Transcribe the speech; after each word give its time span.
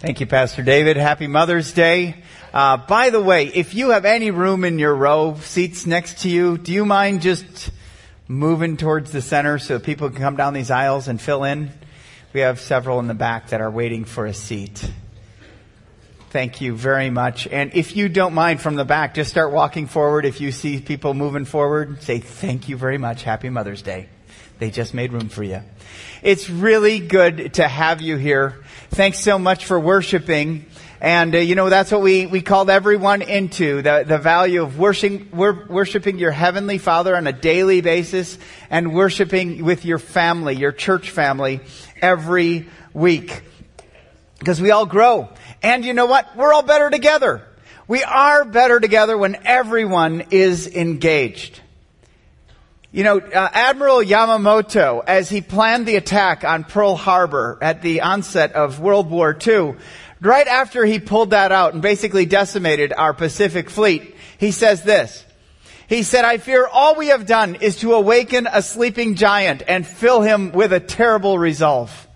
Thank 0.00 0.20
you, 0.20 0.26
Pastor 0.26 0.62
David. 0.62 0.96
Happy 0.96 1.26
Mother's 1.26 1.74
Day. 1.74 2.14
Uh, 2.54 2.78
by 2.78 3.10
the 3.10 3.20
way, 3.20 3.48
if 3.48 3.74
you 3.74 3.90
have 3.90 4.06
any 4.06 4.30
room 4.30 4.64
in 4.64 4.78
your 4.78 4.94
row, 4.94 5.36
seats 5.42 5.84
next 5.84 6.20
to 6.20 6.30
you, 6.30 6.56
do 6.56 6.72
you 6.72 6.86
mind 6.86 7.20
just 7.20 7.70
moving 8.26 8.78
towards 8.78 9.12
the 9.12 9.20
center 9.20 9.58
so 9.58 9.78
people 9.78 10.08
can 10.08 10.18
come 10.18 10.36
down 10.36 10.54
these 10.54 10.70
aisles 10.70 11.06
and 11.06 11.20
fill 11.20 11.44
in? 11.44 11.70
We 12.32 12.40
have 12.40 12.60
several 12.60 12.98
in 12.98 13.08
the 13.08 13.14
back 13.14 13.48
that 13.50 13.60
are 13.60 13.70
waiting 13.70 14.06
for 14.06 14.24
a 14.24 14.32
seat. 14.32 14.90
Thank 16.30 16.62
you 16.62 16.74
very 16.74 17.10
much. 17.10 17.46
And 17.46 17.74
if 17.74 17.94
you 17.94 18.08
don't 18.08 18.32
mind 18.32 18.62
from 18.62 18.76
the 18.76 18.86
back, 18.86 19.12
just 19.12 19.30
start 19.30 19.52
walking 19.52 19.86
forward. 19.86 20.24
If 20.24 20.40
you 20.40 20.50
see 20.50 20.80
people 20.80 21.12
moving 21.12 21.44
forward, 21.44 22.02
say 22.02 22.20
thank 22.20 22.70
you 22.70 22.78
very 22.78 22.96
much. 22.96 23.22
Happy 23.22 23.50
Mother's 23.50 23.82
Day. 23.82 24.08
They 24.60 24.70
just 24.70 24.94
made 24.94 25.12
room 25.12 25.28
for 25.28 25.42
you. 25.42 25.60
It's 26.22 26.48
really 26.48 27.00
good 27.00 27.54
to 27.54 27.68
have 27.68 28.00
you 28.00 28.16
here. 28.16 28.62
Thanks 28.92 29.20
so 29.20 29.38
much 29.38 29.66
for 29.66 29.78
worshiping. 29.78 30.66
And, 31.00 31.32
uh, 31.32 31.38
you 31.38 31.54
know, 31.54 31.68
that's 31.68 31.92
what 31.92 32.02
we, 32.02 32.26
we 32.26 32.42
called 32.42 32.68
everyone 32.68 33.22
into, 33.22 33.82
the, 33.82 34.04
the 34.04 34.18
value 34.18 34.64
of 34.64 34.80
worshiping, 34.80 35.28
worshiping 35.32 36.18
your 36.18 36.32
heavenly 36.32 36.78
Father 36.78 37.16
on 37.16 37.28
a 37.28 37.32
daily 37.32 37.82
basis 37.82 38.36
and 38.68 38.92
worshiping 38.92 39.64
with 39.64 39.84
your 39.84 40.00
family, 40.00 40.56
your 40.56 40.72
church 40.72 41.10
family, 41.10 41.60
every 42.02 42.68
week. 42.92 43.42
Because 44.40 44.60
we 44.60 44.72
all 44.72 44.86
grow. 44.86 45.28
And 45.62 45.84
you 45.84 45.94
know 45.94 46.06
what? 46.06 46.36
We're 46.36 46.52
all 46.52 46.64
better 46.64 46.90
together. 46.90 47.46
We 47.86 48.02
are 48.02 48.44
better 48.44 48.80
together 48.80 49.16
when 49.16 49.36
everyone 49.46 50.24
is 50.32 50.66
engaged. 50.66 51.60
You 52.92 53.04
know, 53.04 53.18
uh, 53.18 53.48
Admiral 53.52 53.98
Yamamoto, 53.98 55.04
as 55.06 55.28
he 55.28 55.42
planned 55.42 55.86
the 55.86 55.94
attack 55.94 56.42
on 56.42 56.64
Pearl 56.64 56.96
Harbor 56.96 57.56
at 57.62 57.82
the 57.82 58.00
onset 58.00 58.54
of 58.54 58.80
World 58.80 59.08
War 59.08 59.36
II, 59.46 59.76
right 60.20 60.46
after 60.48 60.84
he 60.84 60.98
pulled 60.98 61.30
that 61.30 61.52
out 61.52 61.72
and 61.72 61.82
basically 61.82 62.26
decimated 62.26 62.92
our 62.92 63.14
Pacific 63.14 63.70
fleet, 63.70 64.16
he 64.38 64.50
says 64.50 64.82
this. 64.82 65.24
He 65.88 66.02
said, 66.02 66.24
I 66.24 66.38
fear 66.38 66.66
all 66.66 66.96
we 66.96 67.08
have 67.08 67.26
done 67.26 67.54
is 67.56 67.76
to 67.76 67.94
awaken 67.94 68.48
a 68.52 68.60
sleeping 68.60 69.14
giant 69.14 69.62
and 69.68 69.86
fill 69.86 70.22
him 70.22 70.50
with 70.50 70.72
a 70.72 70.80
terrible 70.80 71.38
resolve. 71.38 72.08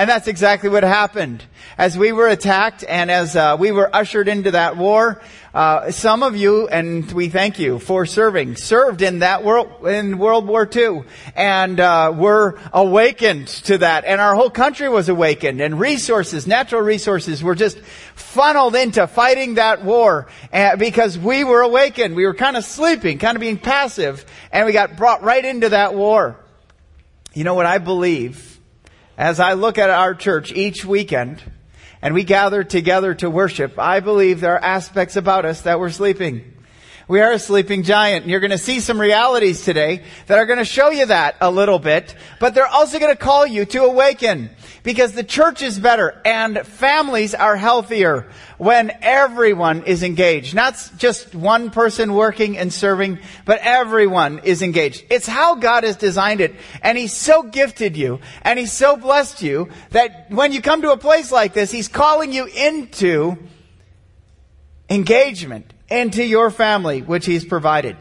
And 0.00 0.08
that's 0.08 0.28
exactly 0.28 0.70
what 0.70 0.82
happened. 0.82 1.44
As 1.76 1.98
we 1.98 2.12
were 2.12 2.26
attacked 2.26 2.86
and 2.88 3.10
as 3.10 3.36
uh, 3.36 3.58
we 3.60 3.70
were 3.70 3.94
ushered 3.94 4.28
into 4.28 4.52
that 4.52 4.78
war, 4.78 5.20
uh, 5.52 5.90
some 5.90 6.22
of 6.22 6.34
you, 6.34 6.68
and 6.68 7.12
we 7.12 7.28
thank 7.28 7.58
you 7.58 7.78
for 7.78 8.06
serving, 8.06 8.56
served 8.56 9.02
in 9.02 9.18
that 9.18 9.44
world 9.44 9.86
in 9.86 10.16
World 10.16 10.46
War 10.46 10.66
II, 10.74 11.02
and 11.36 11.78
uh, 11.78 12.14
were 12.16 12.58
awakened 12.72 13.48
to 13.48 13.76
that, 13.76 14.06
and 14.06 14.22
our 14.22 14.34
whole 14.34 14.48
country 14.48 14.88
was 14.88 15.10
awakened, 15.10 15.60
and 15.60 15.78
resources, 15.78 16.46
natural 16.46 16.80
resources, 16.80 17.42
were 17.42 17.54
just 17.54 17.78
funneled 18.14 18.76
into 18.76 19.06
fighting 19.06 19.56
that 19.56 19.84
war 19.84 20.28
uh, 20.50 20.76
because 20.76 21.18
we 21.18 21.44
were 21.44 21.60
awakened. 21.60 22.16
We 22.16 22.24
were 22.24 22.32
kind 22.32 22.56
of 22.56 22.64
sleeping, 22.64 23.18
kind 23.18 23.36
of 23.36 23.42
being 23.42 23.58
passive, 23.58 24.24
and 24.50 24.64
we 24.64 24.72
got 24.72 24.96
brought 24.96 25.22
right 25.22 25.44
into 25.44 25.68
that 25.68 25.94
war. 25.94 26.36
You 27.34 27.44
know 27.44 27.52
what 27.52 27.66
I 27.66 27.76
believe? 27.76 28.49
As 29.20 29.38
I 29.38 29.52
look 29.52 29.76
at 29.76 29.90
our 29.90 30.14
church 30.14 30.50
each 30.50 30.82
weekend, 30.82 31.42
and 32.00 32.14
we 32.14 32.24
gather 32.24 32.64
together 32.64 33.12
to 33.16 33.28
worship, 33.28 33.78
I 33.78 34.00
believe 34.00 34.40
there 34.40 34.54
are 34.54 34.64
aspects 34.64 35.14
about 35.14 35.44
us 35.44 35.60
that 35.60 35.78
we're 35.78 35.90
sleeping. 35.90 36.54
We 37.10 37.20
are 37.22 37.32
a 37.32 37.40
sleeping 37.40 37.82
giant. 37.82 38.22
And 38.22 38.30
you're 38.30 38.38
going 38.38 38.52
to 38.52 38.56
see 38.56 38.78
some 38.78 39.00
realities 39.00 39.64
today 39.64 40.04
that 40.28 40.38
are 40.38 40.46
going 40.46 40.60
to 40.60 40.64
show 40.64 40.90
you 40.90 41.06
that 41.06 41.34
a 41.40 41.50
little 41.50 41.80
bit, 41.80 42.14
but 42.38 42.54
they're 42.54 42.68
also 42.68 43.00
going 43.00 43.10
to 43.10 43.18
call 43.18 43.44
you 43.44 43.64
to 43.64 43.82
awaken 43.82 44.48
because 44.84 45.10
the 45.10 45.24
church 45.24 45.60
is 45.60 45.76
better 45.76 46.22
and 46.24 46.64
families 46.64 47.34
are 47.34 47.56
healthier 47.56 48.30
when 48.58 48.92
everyone 49.02 49.82
is 49.86 50.04
engaged. 50.04 50.54
Not 50.54 50.88
just 50.98 51.34
one 51.34 51.70
person 51.70 52.14
working 52.14 52.56
and 52.56 52.72
serving, 52.72 53.18
but 53.44 53.58
everyone 53.60 54.42
is 54.44 54.62
engaged. 54.62 55.04
It's 55.10 55.26
how 55.26 55.56
God 55.56 55.82
has 55.82 55.96
designed 55.96 56.40
it. 56.40 56.54
And 56.80 56.96
He's 56.96 57.12
so 57.12 57.42
gifted 57.42 57.96
you 57.96 58.20
and 58.42 58.56
He's 58.56 58.72
so 58.72 58.96
blessed 58.96 59.42
you 59.42 59.68
that 59.90 60.30
when 60.30 60.52
you 60.52 60.62
come 60.62 60.82
to 60.82 60.92
a 60.92 60.96
place 60.96 61.32
like 61.32 61.54
this, 61.54 61.72
He's 61.72 61.88
calling 61.88 62.32
you 62.32 62.46
into 62.46 63.36
engagement 64.88 65.72
into 65.90 66.24
your 66.24 66.50
family, 66.50 67.02
which 67.02 67.26
he's 67.26 67.44
provided. 67.44 67.96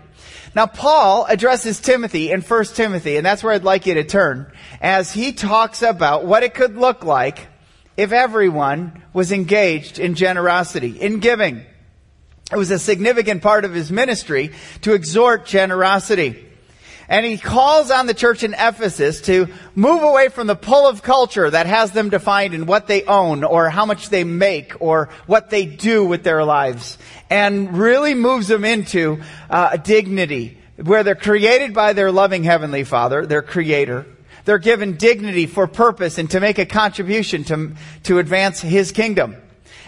Now, 0.56 0.66
Paul 0.66 1.26
addresses 1.26 1.80
Timothy 1.80 2.32
in 2.32 2.42
1 2.42 2.64
Timothy, 2.66 3.18
and 3.18 3.26
that's 3.26 3.44
where 3.44 3.54
I'd 3.54 3.64
like 3.64 3.86
you 3.86 3.96
to 3.96 4.04
turn, 4.04 4.52
as 4.82 5.12
he 5.12 5.32
talks 5.32 5.82
about 5.82 6.26
what 6.26 6.44
it 6.44 6.54
could 6.54 6.76
look 6.76 7.04
like 7.04 7.48
if 7.96 8.12
everyone 8.12 9.04
was 9.14 9.32
engaged 9.32 10.00
in 10.00 10.16
generosity, 10.16 11.00
in 11.00 11.20
giving. 11.20 11.66
It 12.52 12.58
was 12.58 12.72
a 12.72 12.80
significant 12.80 13.44
part 13.44 13.64
of 13.64 13.74
his 13.74 13.92
ministry 13.92 14.52
to 14.82 14.94
exhort 14.94 15.46
generosity. 15.46 16.49
And 17.10 17.26
he 17.26 17.40
calls 17.40 17.90
on 17.90 18.06
the 18.06 18.14
church 18.14 18.44
in 18.44 18.54
Ephesus 18.54 19.22
to 19.22 19.48
move 19.74 20.04
away 20.04 20.30
from 20.30 20.46
the 20.46 20.56
pull 20.56 20.88
of 20.88 21.02
culture 21.02 21.50
that 21.50 21.66
has 21.66 21.92
them 21.92 22.10
defined 22.10 22.54
in 22.54 22.68
what 22.68 22.86
they 22.86 23.04
own 23.04 23.44
or 23.44 23.72
how 23.72 23.88
much 23.88 24.10
they 24.10 24.24
make 24.24 24.80
or 24.80 25.10
what 25.26 25.50
they 25.50 25.66
do 25.66 26.06
with 26.06 26.24
their 26.24 26.46
lives 26.46 27.00
and 27.32 27.76
really 27.76 28.14
moves 28.14 28.48
them 28.48 28.64
into 28.64 29.22
uh, 29.50 29.76
dignity 29.78 30.60
where 30.78 31.04
they're 31.04 31.16
created 31.16 31.74
by 31.74 31.94
their 31.94 32.12
loving 32.12 32.44
heavenly 32.44 32.84
father, 32.84 33.26
their 33.26 33.42
creator. 33.42 34.06
They're 34.46 34.60
given 34.60 34.96
dignity 34.96 35.48
for 35.48 35.68
purpose 35.68 36.20
and 36.20 36.30
to 36.30 36.40
make 36.40 36.60
a 36.60 36.66
contribution 36.66 37.44
to, 37.46 37.74
to 38.04 38.20
advance 38.20 38.62
his 38.62 38.92
kingdom. 38.92 39.36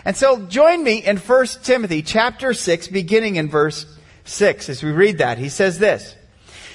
And 0.06 0.18
so 0.18 0.46
join 0.48 0.84
me 0.84 0.98
in 1.04 1.18
1 1.18 1.46
Timothy 1.64 2.02
chapter 2.02 2.54
6 2.54 2.88
beginning 2.88 3.36
in 3.36 3.48
verse 3.48 3.86
6 4.26 4.70
as 4.70 4.84
we 4.84 4.92
read 4.92 5.20
that. 5.20 5.38
He 5.38 5.50
says 5.50 5.78
this. 5.78 6.16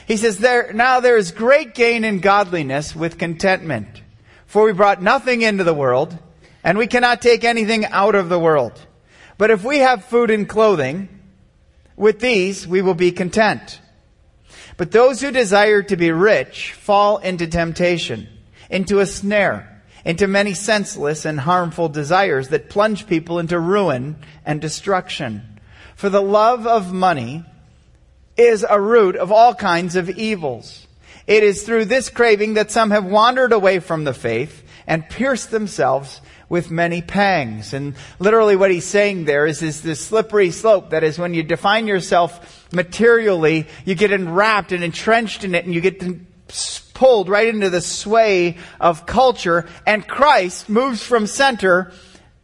He 0.07 0.17
says, 0.17 0.39
there, 0.39 0.73
now 0.73 1.01
there 1.01 1.17
is 1.17 1.33
great 1.33 1.75
gain 1.75 2.05
in 2.05 2.21
godliness 2.21 2.95
with 2.95 3.19
contentment. 3.19 4.03
For 4.47 4.65
we 4.65 4.73
brought 4.73 5.03
nothing 5.03 5.43
into 5.43 5.65
the 5.65 5.75
world, 5.75 6.17
and 6.63 6.79
we 6.79 6.87
cannot 6.87 7.21
take 7.21 7.43
anything 7.43 7.85
out 7.87 8.15
of 8.15 8.29
the 8.29 8.39
world. 8.39 8.81
But 9.37 9.51
if 9.51 9.65
we 9.65 9.79
have 9.79 10.05
food 10.05 10.31
and 10.31 10.49
clothing, 10.49 11.09
with 11.97 12.21
these 12.21 12.67
we 12.67 12.83
will 12.83 12.95
be 12.95 13.11
content. 13.11 13.81
But 14.77 14.93
those 14.93 15.21
who 15.21 15.31
desire 15.31 15.83
to 15.83 15.97
be 15.97 16.13
rich 16.13 16.73
fall 16.73 17.19
into 17.19 17.47
temptation, 17.47 18.29
into 18.71 19.01
a 19.01 19.07
snare, 19.07 19.83
into 20.05 20.29
many 20.29 20.55
senseless 20.55 21.25
and 21.25 21.41
harmful 21.41 21.89
desires 21.89 22.49
that 22.49 22.71
plunge 22.71 23.09
people 23.09 23.41
into 23.41 23.59
ruin 23.59 24.17
and 24.45 24.61
destruction. 24.61 25.61
For 25.97 26.09
the 26.11 26.23
love 26.23 26.67
of 26.67 26.93
money 26.93 27.45
is 28.37 28.65
a 28.69 28.81
root 28.81 29.17
of 29.17 29.33
all 29.33 29.55
kinds 29.55 29.97
of 29.97 30.11
evils. 30.11 30.87
It 31.27 31.43
is 31.43 31.63
through 31.63 31.87
this 31.87 32.09
craving 32.09 32.55
that 32.55 32.71
some 32.71 32.91
have 32.91 33.05
wandered 33.05 33.53
away 33.53 33.81
from 33.81 34.05
the 34.05 34.15
faith 34.15 34.63
and 34.87 35.09
pierced 35.09 35.51
themselves 35.51 36.21
with 36.49 36.71
many 36.71 37.03
pangs. 37.03 37.73
And 37.73 37.95
literally 38.19 38.55
what 38.55 38.71
he's 38.71 38.85
saying 38.85 39.25
there 39.25 39.47
is, 39.47 39.63
is 39.63 39.83
this 39.83 40.01
slippery 40.01 40.51
slope. 40.53 40.91
That 40.91 41.03
is, 41.03 41.19
when 41.19 41.35
you 41.35 41.43
define 41.43 41.87
yourself 41.87 42.73
materially, 42.73 43.67
you 43.85 43.95
get 43.95 44.13
enwrapped 44.13 44.73
and 44.73 44.85
entrenched 44.85 45.43
in 45.43 45.55
it 45.55 45.65
and 45.65 45.75
you 45.75 45.81
get 45.81 46.03
pulled 46.95 47.29
right 47.29 47.49
into 47.49 47.71
the 47.71 47.81
sway 47.81 48.57
of 48.81 49.07
culture 49.07 49.69
and 49.87 50.07
Christ 50.07 50.69
moves 50.69 51.03
from 51.03 51.27
center 51.27 51.93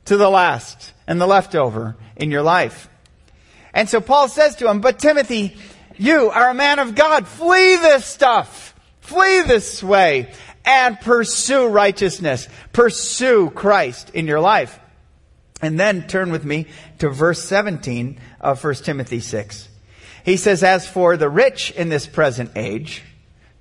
to 0.07 0.17
the 0.17 0.29
last 0.29 0.93
and 1.07 1.21
the 1.21 1.27
leftover 1.27 1.97
in 2.17 2.31
your 2.31 2.43
life. 2.43 2.89
And 3.73 3.89
so 3.89 4.01
Paul 4.01 4.29
says 4.29 4.57
to 4.57 4.69
him, 4.69 4.81
but 4.81 4.99
Timothy, 4.99 5.57
you 5.99 6.31
are 6.31 6.51
a 6.51 6.55
man 6.55 6.79
of 6.79 6.95
God. 6.95 7.27
Flee 7.27 7.77
this 7.77 8.05
stuff. 8.05 8.75
Flee 9.01 9.43
this 9.43 9.83
way 9.83 10.33
and 10.65 10.99
pursue 11.01 11.69
righteousness. 11.69 12.49
Pursue 12.73 13.51
Christ 13.51 14.11
in 14.11 14.27
your 14.27 14.41
life. 14.41 14.79
And 15.61 15.79
then 15.79 16.06
turn 16.09 16.33
with 16.33 16.44
me 16.44 16.67
to 16.99 17.09
verse 17.09 17.43
17 17.44 18.19
of 18.41 18.62
1 18.62 18.75
Timothy 18.77 19.21
6. 19.21 19.69
He 20.25 20.37
says, 20.37 20.62
As 20.62 20.87
for 20.87 21.17
the 21.17 21.29
rich 21.29 21.71
in 21.73 21.89
this 21.89 22.06
present 22.06 22.53
age, 22.56 23.03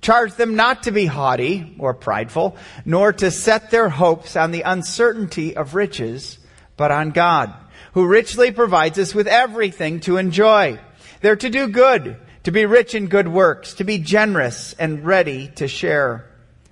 charge 0.01 0.33
them 0.33 0.55
not 0.55 0.83
to 0.83 0.91
be 0.91 1.05
haughty 1.05 1.75
or 1.79 1.93
prideful, 1.93 2.55
nor 2.85 3.13
to 3.13 3.29
set 3.29 3.71
their 3.71 3.89
hopes 3.89 4.35
on 4.35 4.51
the 4.51 4.61
uncertainty 4.61 5.55
of 5.55 5.75
riches, 5.75 6.39
but 6.75 6.91
on 6.91 7.11
God, 7.11 7.53
who 7.93 8.07
richly 8.07 8.51
provides 8.51 8.97
us 8.97 9.13
with 9.13 9.27
everything 9.27 9.99
to 10.01 10.17
enjoy. 10.17 10.79
They're 11.21 11.35
to 11.35 11.49
do 11.49 11.67
good, 11.67 12.17
to 12.43 12.51
be 12.51 12.65
rich 12.65 12.95
in 12.95 13.07
good 13.07 13.27
works, 13.27 13.75
to 13.75 13.83
be 13.83 13.99
generous 13.99 14.73
and 14.73 15.05
ready 15.05 15.49
to 15.55 15.67
share, 15.67 16.27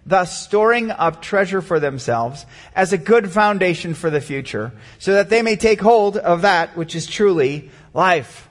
thus 0.06 0.44
storing 0.44 0.90
up 0.92 1.22
treasure 1.22 1.62
for 1.62 1.80
themselves 1.80 2.46
as 2.76 2.92
a 2.92 2.98
good 2.98 3.32
foundation 3.32 3.94
for 3.94 4.10
the 4.10 4.22
future, 4.22 4.72
so 4.98 5.14
that 5.14 5.30
they 5.30 5.42
may 5.42 5.56
take 5.56 5.80
hold 5.80 6.18
of 6.18 6.42
that 6.42 6.76
which 6.76 6.96
is 6.96 7.06
truly 7.06 7.70
life. 7.94 8.50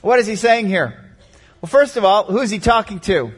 What 0.00 0.18
is 0.18 0.26
he 0.26 0.36
saying 0.36 0.68
here? 0.68 0.98
Well, 1.60 1.68
first 1.68 1.96
of 1.96 2.04
all, 2.04 2.24
who's 2.24 2.50
he 2.50 2.58
talking 2.58 3.00
to? 3.00 3.32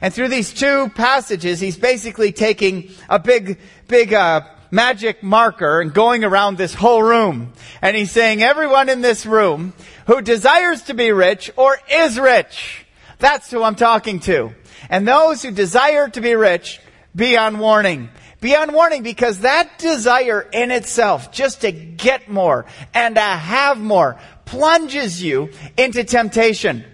And 0.00 0.12
through 0.12 0.28
these 0.28 0.52
two 0.52 0.88
passages, 0.90 1.60
he's 1.60 1.76
basically 1.76 2.32
taking 2.32 2.90
a 3.08 3.18
big, 3.18 3.60
big, 3.86 4.12
uh, 4.12 4.42
magic 4.74 5.22
marker 5.22 5.80
and 5.80 5.94
going 5.94 6.24
around 6.24 6.58
this 6.58 6.74
whole 6.74 7.02
room. 7.02 7.52
And 7.80 7.96
he's 7.96 8.10
saying, 8.10 8.42
everyone 8.42 8.88
in 8.88 9.00
this 9.00 9.24
room 9.24 9.72
who 10.06 10.20
desires 10.20 10.82
to 10.82 10.94
be 10.94 11.12
rich 11.12 11.50
or 11.56 11.78
is 11.90 12.18
rich, 12.18 12.84
that's 13.18 13.50
who 13.50 13.62
I'm 13.62 13.76
talking 13.76 14.18
to. 14.20 14.52
And 14.90 15.06
those 15.06 15.42
who 15.42 15.52
desire 15.52 16.08
to 16.08 16.20
be 16.20 16.34
rich, 16.34 16.80
be 17.14 17.36
on 17.36 17.58
warning. 17.58 18.10
Be 18.40 18.54
on 18.56 18.74
warning 18.74 19.02
because 19.02 19.40
that 19.40 19.78
desire 19.78 20.46
in 20.52 20.70
itself, 20.70 21.32
just 21.32 21.62
to 21.62 21.72
get 21.72 22.28
more 22.28 22.66
and 22.92 23.14
to 23.14 23.20
have 23.20 23.78
more, 23.78 24.18
plunges 24.44 25.22
you 25.22 25.50
into 25.78 26.04
temptation. 26.04 26.84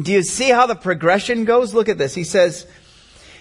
Do 0.00 0.12
you 0.12 0.22
see 0.22 0.48
how 0.48 0.66
the 0.66 0.74
progression 0.74 1.44
goes? 1.44 1.72
Look 1.72 1.88
at 1.88 1.98
this. 1.98 2.14
He 2.14 2.24
says, 2.24 2.66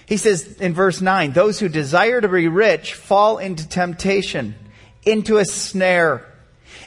he 0.05 0.17
says 0.17 0.57
in 0.57 0.73
verse 0.73 1.01
9, 1.01 1.31
those 1.31 1.59
who 1.59 1.69
desire 1.69 2.21
to 2.21 2.27
be 2.27 2.47
rich 2.47 2.93
fall 2.93 3.37
into 3.39 3.67
temptation, 3.67 4.55
into 5.03 5.37
a 5.37 5.45
snare, 5.45 6.25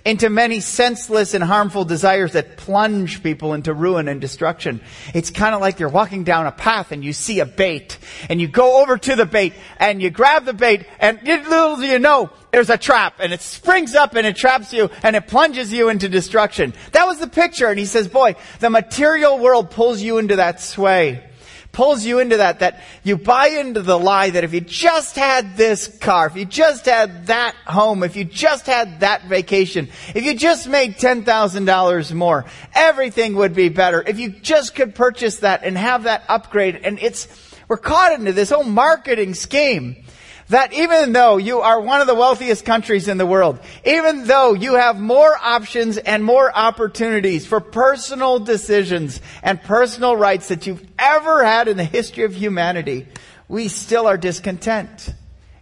into 0.04 0.30
many 0.30 0.60
senseless 0.60 1.34
and 1.34 1.42
harmful 1.42 1.84
desires 1.84 2.32
that 2.32 2.56
plunge 2.56 3.22
people 3.22 3.54
into 3.54 3.74
ruin 3.74 4.06
and 4.06 4.20
destruction. 4.20 4.80
It's 5.14 5.30
kind 5.30 5.54
of 5.54 5.60
like 5.60 5.80
you're 5.80 5.88
walking 5.88 6.24
down 6.24 6.46
a 6.46 6.52
path 6.52 6.92
and 6.92 7.04
you 7.04 7.12
see 7.12 7.40
a 7.40 7.46
bait 7.46 7.98
and 8.28 8.40
you 8.40 8.46
go 8.46 8.80
over 8.80 8.96
to 8.96 9.16
the 9.16 9.26
bait 9.26 9.54
and 9.78 10.00
you 10.00 10.10
grab 10.10 10.44
the 10.44 10.52
bait 10.52 10.86
and 11.00 11.20
little 11.22 11.76
do 11.76 11.86
you 11.86 11.98
know, 11.98 12.30
there's 12.52 12.70
a 12.70 12.78
trap 12.78 13.14
and 13.18 13.32
it 13.32 13.40
springs 13.40 13.94
up 13.94 14.14
and 14.14 14.26
it 14.26 14.36
traps 14.36 14.72
you 14.72 14.90
and 15.02 15.16
it 15.16 15.26
plunges 15.26 15.72
you 15.72 15.88
into 15.88 16.08
destruction. 16.08 16.72
That 16.92 17.06
was 17.06 17.18
the 17.18 17.28
picture. 17.28 17.66
And 17.66 17.78
he 17.78 17.86
says, 17.86 18.06
boy, 18.06 18.36
the 18.60 18.70
material 18.70 19.38
world 19.38 19.70
pulls 19.70 20.00
you 20.00 20.18
into 20.18 20.36
that 20.36 20.60
sway 20.60 21.27
pulls 21.72 22.04
you 22.04 22.18
into 22.18 22.38
that, 22.38 22.60
that 22.60 22.82
you 23.04 23.16
buy 23.16 23.48
into 23.48 23.82
the 23.82 23.98
lie 23.98 24.30
that 24.30 24.44
if 24.44 24.52
you 24.52 24.60
just 24.60 25.16
had 25.16 25.56
this 25.56 25.86
car, 25.98 26.26
if 26.26 26.36
you 26.36 26.44
just 26.44 26.86
had 26.86 27.26
that 27.26 27.54
home, 27.66 28.02
if 28.02 28.16
you 28.16 28.24
just 28.24 28.66
had 28.66 29.00
that 29.00 29.24
vacation, 29.26 29.88
if 30.14 30.24
you 30.24 30.34
just 30.34 30.68
made 30.68 30.96
$10,000 30.96 32.14
more, 32.14 32.44
everything 32.74 33.36
would 33.36 33.54
be 33.54 33.68
better. 33.68 34.02
If 34.06 34.18
you 34.18 34.30
just 34.30 34.74
could 34.74 34.94
purchase 34.94 35.38
that 35.38 35.62
and 35.64 35.76
have 35.76 36.04
that 36.04 36.24
upgrade. 36.28 36.76
And 36.76 36.98
it's, 37.00 37.28
we're 37.68 37.76
caught 37.76 38.12
into 38.12 38.32
this 38.32 38.50
whole 38.50 38.64
marketing 38.64 39.34
scheme 39.34 40.04
that 40.48 40.72
even 40.72 41.12
though 41.12 41.36
you 41.36 41.60
are 41.60 41.80
one 41.80 42.00
of 42.00 42.06
the 42.06 42.14
wealthiest 42.14 42.64
countries 42.64 43.06
in 43.08 43.18
the 43.18 43.26
world, 43.26 43.58
even 43.84 44.24
though 44.24 44.54
you 44.54 44.74
have 44.74 44.98
more 44.98 45.36
options 45.36 45.98
and 45.98 46.24
more 46.24 46.50
opportunities 46.56 47.46
for 47.46 47.60
personal 47.60 48.38
decisions 48.38 49.20
and 49.42 49.62
personal 49.62 50.16
rights 50.16 50.48
that 50.48 50.66
you've 50.66 50.84
ever 50.98 51.44
had 51.44 51.68
in 51.68 51.76
the 51.76 51.84
history 51.84 52.24
of 52.24 52.34
humanity, 52.34 53.06
we 53.46 53.68
still 53.68 54.06
are 54.06 54.16
discontent. 54.16 55.12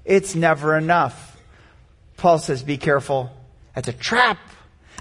It's 0.05 0.37
never 0.37 0.77
enough. 0.77 1.37
Paul 2.17 2.39
says, 2.39 2.63
be 2.63 2.77
careful. 2.77 3.31
That's 3.75 3.89
a 3.89 3.93
trap. 3.93 4.39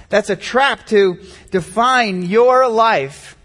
That's 0.10 0.30
a 0.30 0.36
trap 0.36 0.88
to 0.88 1.20
define 1.52 2.24
your 2.24 2.68
life 2.68 3.38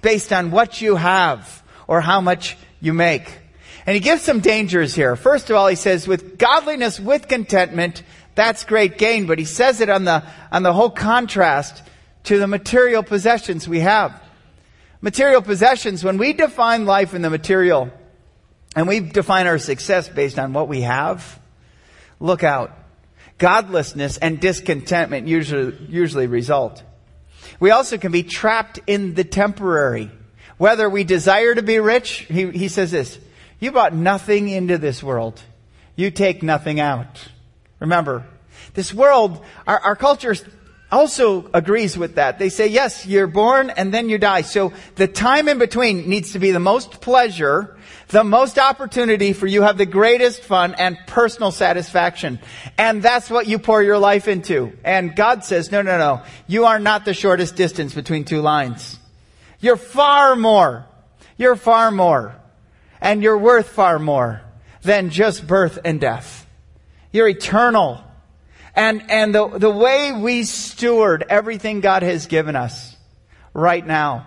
based 0.00 0.32
on 0.32 0.50
what 0.50 0.80
you 0.80 0.96
have 0.96 1.62
or 1.88 2.00
how 2.00 2.20
much 2.20 2.56
you 2.80 2.94
make. 2.94 3.39
And 3.90 3.96
he 3.96 4.00
gives 4.00 4.22
some 4.22 4.38
dangers 4.38 4.94
here. 4.94 5.16
First 5.16 5.50
of 5.50 5.56
all, 5.56 5.66
he 5.66 5.74
says, 5.74 6.06
with 6.06 6.38
godliness, 6.38 7.00
with 7.00 7.26
contentment, 7.26 8.04
that's 8.36 8.62
great 8.62 8.98
gain, 8.98 9.26
but 9.26 9.40
he 9.40 9.44
says 9.44 9.80
it 9.80 9.90
on 9.90 10.04
the, 10.04 10.22
on 10.52 10.62
the 10.62 10.72
whole 10.72 10.90
contrast 10.90 11.82
to 12.22 12.38
the 12.38 12.46
material 12.46 13.02
possessions 13.02 13.66
we 13.66 13.80
have. 13.80 14.22
Material 15.00 15.42
possessions, 15.42 16.04
when 16.04 16.18
we 16.18 16.32
define 16.32 16.86
life 16.86 17.14
in 17.14 17.22
the 17.22 17.30
material, 17.30 17.90
and 18.76 18.86
we 18.86 19.00
define 19.00 19.48
our 19.48 19.58
success 19.58 20.08
based 20.08 20.38
on 20.38 20.52
what 20.52 20.68
we 20.68 20.82
have, 20.82 21.40
look 22.20 22.44
out. 22.44 22.70
Godlessness 23.38 24.18
and 24.18 24.38
discontentment 24.38 25.26
usually, 25.26 25.76
usually 25.88 26.28
result. 26.28 26.80
We 27.58 27.72
also 27.72 27.98
can 27.98 28.12
be 28.12 28.22
trapped 28.22 28.78
in 28.86 29.14
the 29.14 29.24
temporary. 29.24 30.12
Whether 30.58 30.88
we 30.88 31.02
desire 31.02 31.56
to 31.56 31.62
be 31.62 31.80
rich, 31.80 32.18
he, 32.28 32.52
he 32.52 32.68
says 32.68 32.92
this, 32.92 33.18
you 33.60 33.70
brought 33.70 33.94
nothing 33.94 34.48
into 34.48 34.78
this 34.78 35.02
world. 35.02 35.40
You 35.94 36.10
take 36.10 36.42
nothing 36.42 36.80
out. 36.80 37.28
Remember, 37.78 38.26
this 38.74 38.92
world, 38.92 39.44
our, 39.66 39.78
our 39.78 39.96
culture 39.96 40.34
also 40.90 41.48
agrees 41.52 41.96
with 41.96 42.16
that. 42.16 42.38
They 42.38 42.48
say, 42.48 42.66
yes, 42.66 43.06
you're 43.06 43.26
born 43.26 43.70
and 43.70 43.92
then 43.92 44.08
you 44.08 44.18
die. 44.18 44.42
So 44.42 44.72
the 44.96 45.06
time 45.06 45.46
in 45.46 45.58
between 45.58 46.08
needs 46.08 46.32
to 46.32 46.38
be 46.38 46.50
the 46.50 46.58
most 46.58 47.00
pleasure, 47.00 47.76
the 48.08 48.24
most 48.24 48.58
opportunity 48.58 49.32
for 49.32 49.46
you 49.46 49.62
have 49.62 49.78
the 49.78 49.86
greatest 49.86 50.42
fun 50.42 50.74
and 50.74 50.98
personal 51.06 51.52
satisfaction. 51.52 52.40
And 52.78 53.02
that's 53.02 53.30
what 53.30 53.46
you 53.46 53.58
pour 53.58 53.82
your 53.82 53.98
life 53.98 54.26
into. 54.26 54.72
And 54.84 55.14
God 55.14 55.44
says, 55.44 55.70
no, 55.70 55.82
no, 55.82 55.98
no. 55.98 56.22
You 56.46 56.64
are 56.64 56.78
not 56.78 57.04
the 57.04 57.14
shortest 57.14 57.56
distance 57.56 57.94
between 57.94 58.24
two 58.24 58.40
lines. 58.40 58.98
You're 59.60 59.76
far 59.76 60.34
more. 60.34 60.86
You're 61.36 61.56
far 61.56 61.90
more 61.90 62.39
and 63.00 63.22
you're 63.22 63.38
worth 63.38 63.68
far 63.70 63.98
more 63.98 64.42
than 64.82 65.10
just 65.10 65.46
birth 65.46 65.78
and 65.84 66.00
death. 66.00 66.46
You're 67.12 67.28
eternal. 67.28 68.02
And, 68.74 69.10
and 69.10 69.34
the, 69.34 69.48
the 69.48 69.70
way 69.70 70.12
we 70.12 70.44
steward 70.44 71.24
everything 71.28 71.80
God 71.80 72.02
has 72.02 72.26
given 72.26 72.56
us 72.56 72.96
right 73.52 73.84
now 73.84 74.26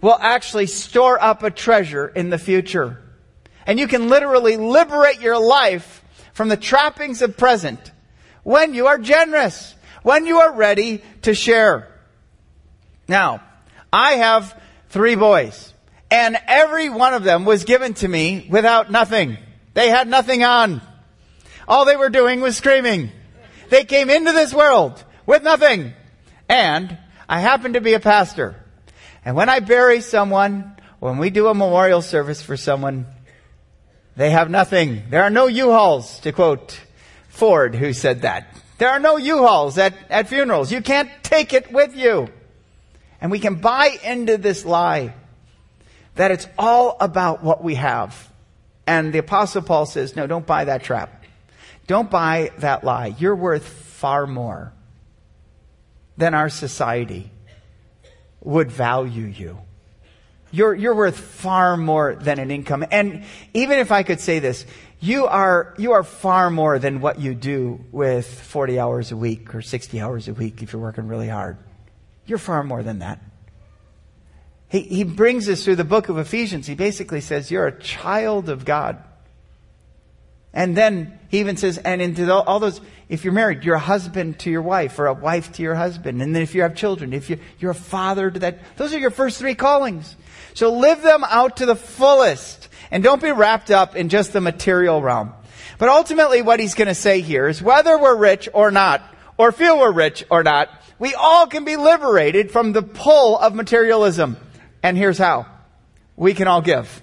will 0.00 0.18
actually 0.20 0.66
store 0.66 1.22
up 1.22 1.42
a 1.42 1.50
treasure 1.50 2.08
in 2.08 2.30
the 2.30 2.38
future. 2.38 2.98
And 3.66 3.78
you 3.78 3.86
can 3.86 4.08
literally 4.08 4.56
liberate 4.56 5.20
your 5.20 5.38
life 5.38 6.02
from 6.32 6.48
the 6.48 6.56
trappings 6.56 7.22
of 7.22 7.36
present 7.36 7.92
when 8.42 8.74
you 8.74 8.86
are 8.86 8.98
generous, 8.98 9.74
when 10.02 10.26
you 10.26 10.38
are 10.38 10.52
ready 10.52 11.02
to 11.22 11.34
share. 11.34 11.86
Now, 13.06 13.42
I 13.92 14.12
have 14.12 14.58
three 14.88 15.14
boys. 15.14 15.74
And 16.10 16.36
every 16.46 16.88
one 16.88 17.14
of 17.14 17.22
them 17.22 17.44
was 17.44 17.64
given 17.64 17.94
to 17.94 18.08
me 18.08 18.46
without 18.50 18.90
nothing. 18.90 19.38
They 19.74 19.88
had 19.88 20.08
nothing 20.08 20.42
on. 20.42 20.82
All 21.68 21.84
they 21.84 21.96
were 21.96 22.10
doing 22.10 22.40
was 22.40 22.56
screaming. 22.56 23.12
They 23.68 23.84
came 23.84 24.10
into 24.10 24.32
this 24.32 24.52
world 24.52 25.02
with 25.24 25.44
nothing. 25.44 25.92
And 26.48 26.98
I 27.28 27.40
happen 27.40 27.74
to 27.74 27.80
be 27.80 27.94
a 27.94 28.00
pastor. 28.00 28.56
And 29.24 29.36
when 29.36 29.48
I 29.48 29.60
bury 29.60 30.00
someone, 30.00 30.76
when 30.98 31.18
we 31.18 31.30
do 31.30 31.46
a 31.46 31.54
memorial 31.54 32.02
service 32.02 32.42
for 32.42 32.56
someone, 32.56 33.06
they 34.16 34.30
have 34.30 34.50
nothing. 34.50 35.04
There 35.10 35.22
are 35.22 35.30
no 35.30 35.46
U-Hauls, 35.46 36.18
to 36.20 36.32
quote 36.32 36.80
Ford, 37.28 37.76
who 37.76 37.92
said 37.92 38.22
that. 38.22 38.52
There 38.78 38.90
are 38.90 38.98
no 38.98 39.16
U-Hauls 39.16 39.78
at, 39.78 39.94
at 40.10 40.28
funerals. 40.28 40.72
You 40.72 40.82
can't 40.82 41.10
take 41.22 41.52
it 41.52 41.70
with 41.70 41.94
you. 41.94 42.28
And 43.20 43.30
we 43.30 43.38
can 43.38 43.56
buy 43.56 43.96
into 44.02 44.38
this 44.38 44.64
lie 44.64 45.14
that 46.20 46.30
it's 46.30 46.46
all 46.58 46.98
about 47.00 47.42
what 47.42 47.64
we 47.64 47.76
have. 47.76 48.30
And 48.86 49.10
the 49.10 49.20
apostle 49.20 49.62
Paul 49.62 49.86
says, 49.86 50.16
no, 50.16 50.26
don't 50.26 50.46
buy 50.46 50.64
that 50.66 50.82
trap. 50.82 51.24
Don't 51.86 52.10
buy 52.10 52.52
that 52.58 52.84
lie. 52.84 53.14
You're 53.18 53.34
worth 53.34 53.66
far 53.66 54.26
more 54.26 54.74
than 56.18 56.34
our 56.34 56.50
society 56.50 57.30
would 58.42 58.70
value 58.70 59.24
you. 59.24 59.60
You're, 60.50 60.74
you're 60.74 60.94
worth 60.94 61.16
far 61.16 61.78
more 61.78 62.14
than 62.14 62.38
an 62.38 62.50
income. 62.50 62.84
And 62.90 63.24
even 63.54 63.78
if 63.78 63.90
I 63.90 64.02
could 64.02 64.20
say 64.20 64.40
this, 64.40 64.66
you 65.00 65.24
are, 65.24 65.74
you 65.78 65.92
are 65.92 66.04
far 66.04 66.50
more 66.50 66.78
than 66.78 67.00
what 67.00 67.18
you 67.18 67.34
do 67.34 67.82
with 67.92 68.26
40 68.26 68.78
hours 68.78 69.10
a 69.10 69.16
week 69.16 69.54
or 69.54 69.62
60 69.62 69.98
hours 69.98 70.28
a 70.28 70.34
week 70.34 70.62
if 70.62 70.74
you're 70.74 70.82
working 70.82 71.08
really 71.08 71.28
hard. 71.28 71.56
You're 72.26 72.36
far 72.36 72.62
more 72.62 72.82
than 72.82 72.98
that. 72.98 73.22
He, 74.70 74.80
he 74.80 75.04
brings 75.04 75.48
us 75.48 75.64
through 75.64 75.76
the 75.76 75.84
book 75.84 76.08
of 76.08 76.16
Ephesians. 76.16 76.66
He 76.66 76.74
basically 76.74 77.20
says, 77.20 77.50
You're 77.50 77.66
a 77.66 77.78
child 77.78 78.48
of 78.48 78.64
God. 78.64 79.02
And 80.52 80.76
then 80.76 81.18
he 81.28 81.38
even 81.40 81.56
says, 81.56 81.78
and 81.78 82.02
into 82.02 82.32
all 82.32 82.58
those, 82.58 82.80
if 83.08 83.24
you're 83.24 83.32
married, 83.32 83.62
you're 83.62 83.76
a 83.76 83.78
husband 83.78 84.40
to 84.40 84.50
your 84.50 84.62
wife 84.62 84.98
or 84.98 85.06
a 85.06 85.14
wife 85.14 85.52
to 85.52 85.62
your 85.62 85.76
husband. 85.76 86.20
And 86.20 86.34
then 86.34 86.42
if 86.42 86.56
you 86.56 86.62
have 86.62 86.74
children, 86.74 87.12
if 87.12 87.30
you're, 87.30 87.38
you're 87.60 87.70
a 87.70 87.74
father 87.74 88.30
to 88.30 88.38
that, 88.40 88.58
those 88.76 88.92
are 88.92 88.98
your 88.98 89.12
first 89.12 89.38
three 89.38 89.54
callings. 89.54 90.16
So 90.54 90.72
live 90.72 91.02
them 91.02 91.22
out 91.22 91.58
to 91.58 91.66
the 91.66 91.76
fullest 91.76 92.68
and 92.90 93.04
don't 93.04 93.22
be 93.22 93.30
wrapped 93.30 93.70
up 93.70 93.94
in 93.94 94.08
just 94.08 94.32
the 94.32 94.40
material 94.40 95.00
realm. 95.00 95.32
But 95.78 95.88
ultimately 95.88 96.42
what 96.42 96.58
he's 96.58 96.74
going 96.74 96.88
to 96.88 96.94
say 96.96 97.20
here 97.20 97.46
is 97.46 97.62
whether 97.62 97.96
we're 97.96 98.16
rich 98.16 98.48
or 98.52 98.72
not, 98.72 99.02
or 99.38 99.52
feel 99.52 99.78
we're 99.78 99.92
rich 99.92 100.24
or 100.30 100.42
not, 100.42 100.68
we 100.98 101.14
all 101.14 101.46
can 101.46 101.64
be 101.64 101.76
liberated 101.76 102.50
from 102.50 102.72
the 102.72 102.82
pull 102.82 103.38
of 103.38 103.54
materialism. 103.54 104.36
And 104.82 104.96
here's 104.96 105.18
how. 105.18 105.46
We 106.16 106.34
can 106.34 106.48
all 106.48 106.62
give. 106.62 107.02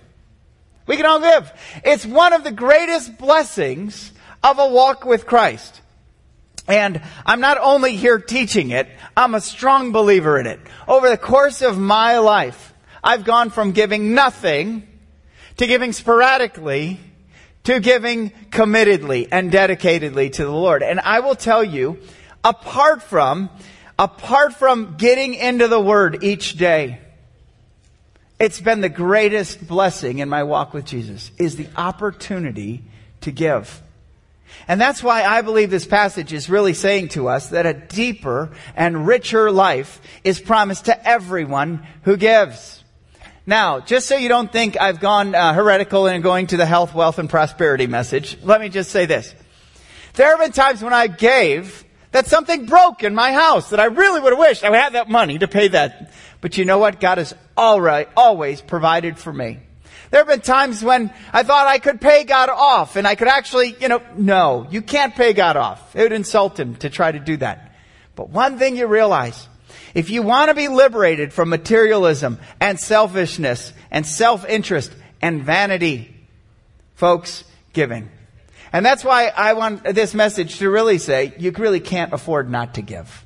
We 0.86 0.96
can 0.96 1.06
all 1.06 1.20
give. 1.20 1.52
It's 1.84 2.06
one 2.06 2.34
of 2.34 2.44
the 2.44 2.52
greatest 2.52 3.18
blessings 3.18 4.12
of 4.44 4.60
a 4.60 4.68
walk 4.68 5.06
with 5.06 5.26
Christ. 5.26 5.82
And 6.68 7.02
I'm 7.26 7.40
not 7.40 7.58
only 7.62 7.96
here 7.96 8.20
teaching 8.20 8.72
it, 8.72 8.88
I'm 9.16 9.36
a 9.36 9.42
strong 9.42 9.92
believer 9.92 10.40
in 10.40 10.48
it. 10.48 10.60
Over 10.88 11.10
the 11.10 11.18
course 11.18 11.62
of 11.62 11.78
my 11.78 12.20
life, 12.20 12.74
I've 13.04 13.24
gone 13.24 13.50
from 13.50 13.72
giving 13.72 14.14
nothing 14.14 14.88
to 15.58 15.68
giving 15.68 15.94
sporadically 15.94 17.00
to 17.68 17.82
giving 17.82 18.30
committedly 18.50 19.28
and 19.30 19.52
dedicatedly 19.52 20.32
to 20.32 20.46
the 20.46 20.52
Lord. 20.52 20.82
And 20.82 21.02
I 21.02 21.20
will 21.20 21.36
tell 21.36 21.62
you, 21.62 22.00
apart 22.42 23.04
from, 23.04 23.50
apart 24.00 24.54
from 24.54 24.96
getting 24.96 25.34
into 25.34 25.68
the 25.68 25.80
Word 25.80 26.24
each 26.24 26.58
day, 26.58 27.02
it's 28.40 28.62
been 28.62 28.82
the 28.82 28.90
greatest 28.90 29.68
blessing 29.68 30.20
in 30.20 30.30
my 30.30 30.44
walk 30.44 30.74
with 30.74 30.86
Jesus, 30.86 31.32
is 31.38 31.56
the 31.56 31.68
opportunity 31.76 32.84
to 33.22 33.32
give. 33.32 33.82
And 34.68 34.80
that's 34.80 35.04
why 35.04 35.24
I 35.24 35.42
believe 35.42 35.70
this 35.70 35.86
passage 35.86 36.34
is 36.34 36.50
really 36.50 36.74
saying 36.74 37.10
to 37.10 37.28
us 37.28 37.50
that 37.50 37.66
a 37.66 37.74
deeper 37.74 38.52
and 38.76 39.08
richer 39.08 39.52
life 39.52 40.02
is 40.24 40.40
promised 40.40 40.86
to 40.86 41.08
everyone 41.08 41.86
who 42.04 42.18
gives. 42.18 42.84
Now, 43.46 43.80
just 43.80 44.08
so 44.08 44.18
you 44.18 44.30
don't 44.30 44.52
think 44.52 44.80
I've 44.80 45.00
gone 45.00 45.34
uh, 45.34 45.54
heretical 45.54 46.08
in 46.08 46.22
going 46.22 46.48
to 46.48 46.58
the 46.58 46.66
health, 46.66 46.94
wealth, 46.94 47.18
and 47.18 47.30
prosperity 47.30 47.88
message, 47.88 48.38
let 48.44 48.60
me 48.60 48.70
just 48.70 48.92
say 48.92 49.06
this. 49.06 49.34
There 50.14 50.30
have 50.30 50.40
been 50.40 50.52
times 50.52 50.82
when 50.82 50.94
I 50.94 51.08
gave 51.08 51.86
that 52.12 52.28
something 52.28 52.66
broke 52.66 53.04
in 53.04 53.16
my 53.16 53.32
house 53.32 53.70
that 53.70 53.80
I 53.80 53.86
really 53.86 54.20
would 54.20 54.34
have 54.34 54.40
wished 54.40 54.64
I 54.64 54.76
had 54.76 54.94
that 54.94 55.10
money 55.10 55.38
to 55.40 55.48
pay 55.48 55.70
that. 55.70 56.12
But 56.42 56.58
you 56.58 56.66
know 56.66 56.78
what? 56.78 57.00
God 57.00 57.18
has 57.18 57.34
alright, 57.58 58.10
always 58.16 58.62
provided 58.62 59.18
for 59.18 59.34
me. 59.34 59.60
There 60.10 60.22
have 60.22 60.28
been 60.28 60.42
times 60.42 60.84
when 60.84 61.14
I 61.34 61.44
thought 61.44 61.68
I 61.68 61.80
could 61.80 62.00
pay 62.00 62.24
God 62.24 62.50
off 62.50 62.96
and 62.96 63.06
I 63.08 63.16
could 63.16 63.28
actually, 63.28 63.76
you 63.80 63.90
know, 63.90 64.02
no, 64.16 64.68
you 64.70 64.82
can't 64.82 65.14
pay 65.14 65.34
God 65.34 65.58
off. 65.58 65.96
It 65.96 66.02
would 66.02 66.12
insult 66.14 66.60
him 66.60 66.76
to 66.78 66.90
try 66.90 67.12
to 67.12 67.20
do 67.20 67.38
that. 67.38 67.76
But 68.16 68.30
one 68.30 68.58
thing 68.58 68.78
you 68.78 68.88
realize, 68.88 69.48
if 69.94 70.10
you 70.10 70.22
want 70.22 70.50
to 70.50 70.56
be 70.56 70.70
liberated 70.70 71.34
from 71.34 71.50
materialism 71.50 72.40
and 72.60 72.80
selfishness 72.80 73.74
and 73.92 74.06
self-interest 74.06 74.94
and 75.22 75.44
vanity, 75.44 76.16
folks, 76.96 77.44
giving. 77.74 78.10
And 78.72 78.86
that's 78.86 79.04
why 79.04 79.28
I 79.28 79.54
want 79.54 79.84
this 79.84 80.14
message 80.14 80.60
to 80.60 80.70
really 80.70 81.00
say, 81.00 81.34
you 81.38 81.52
really 81.52 81.80
can't 81.80 82.14
afford 82.14 82.50
not 82.50 82.76
to 82.76 82.82
give. 82.82 83.26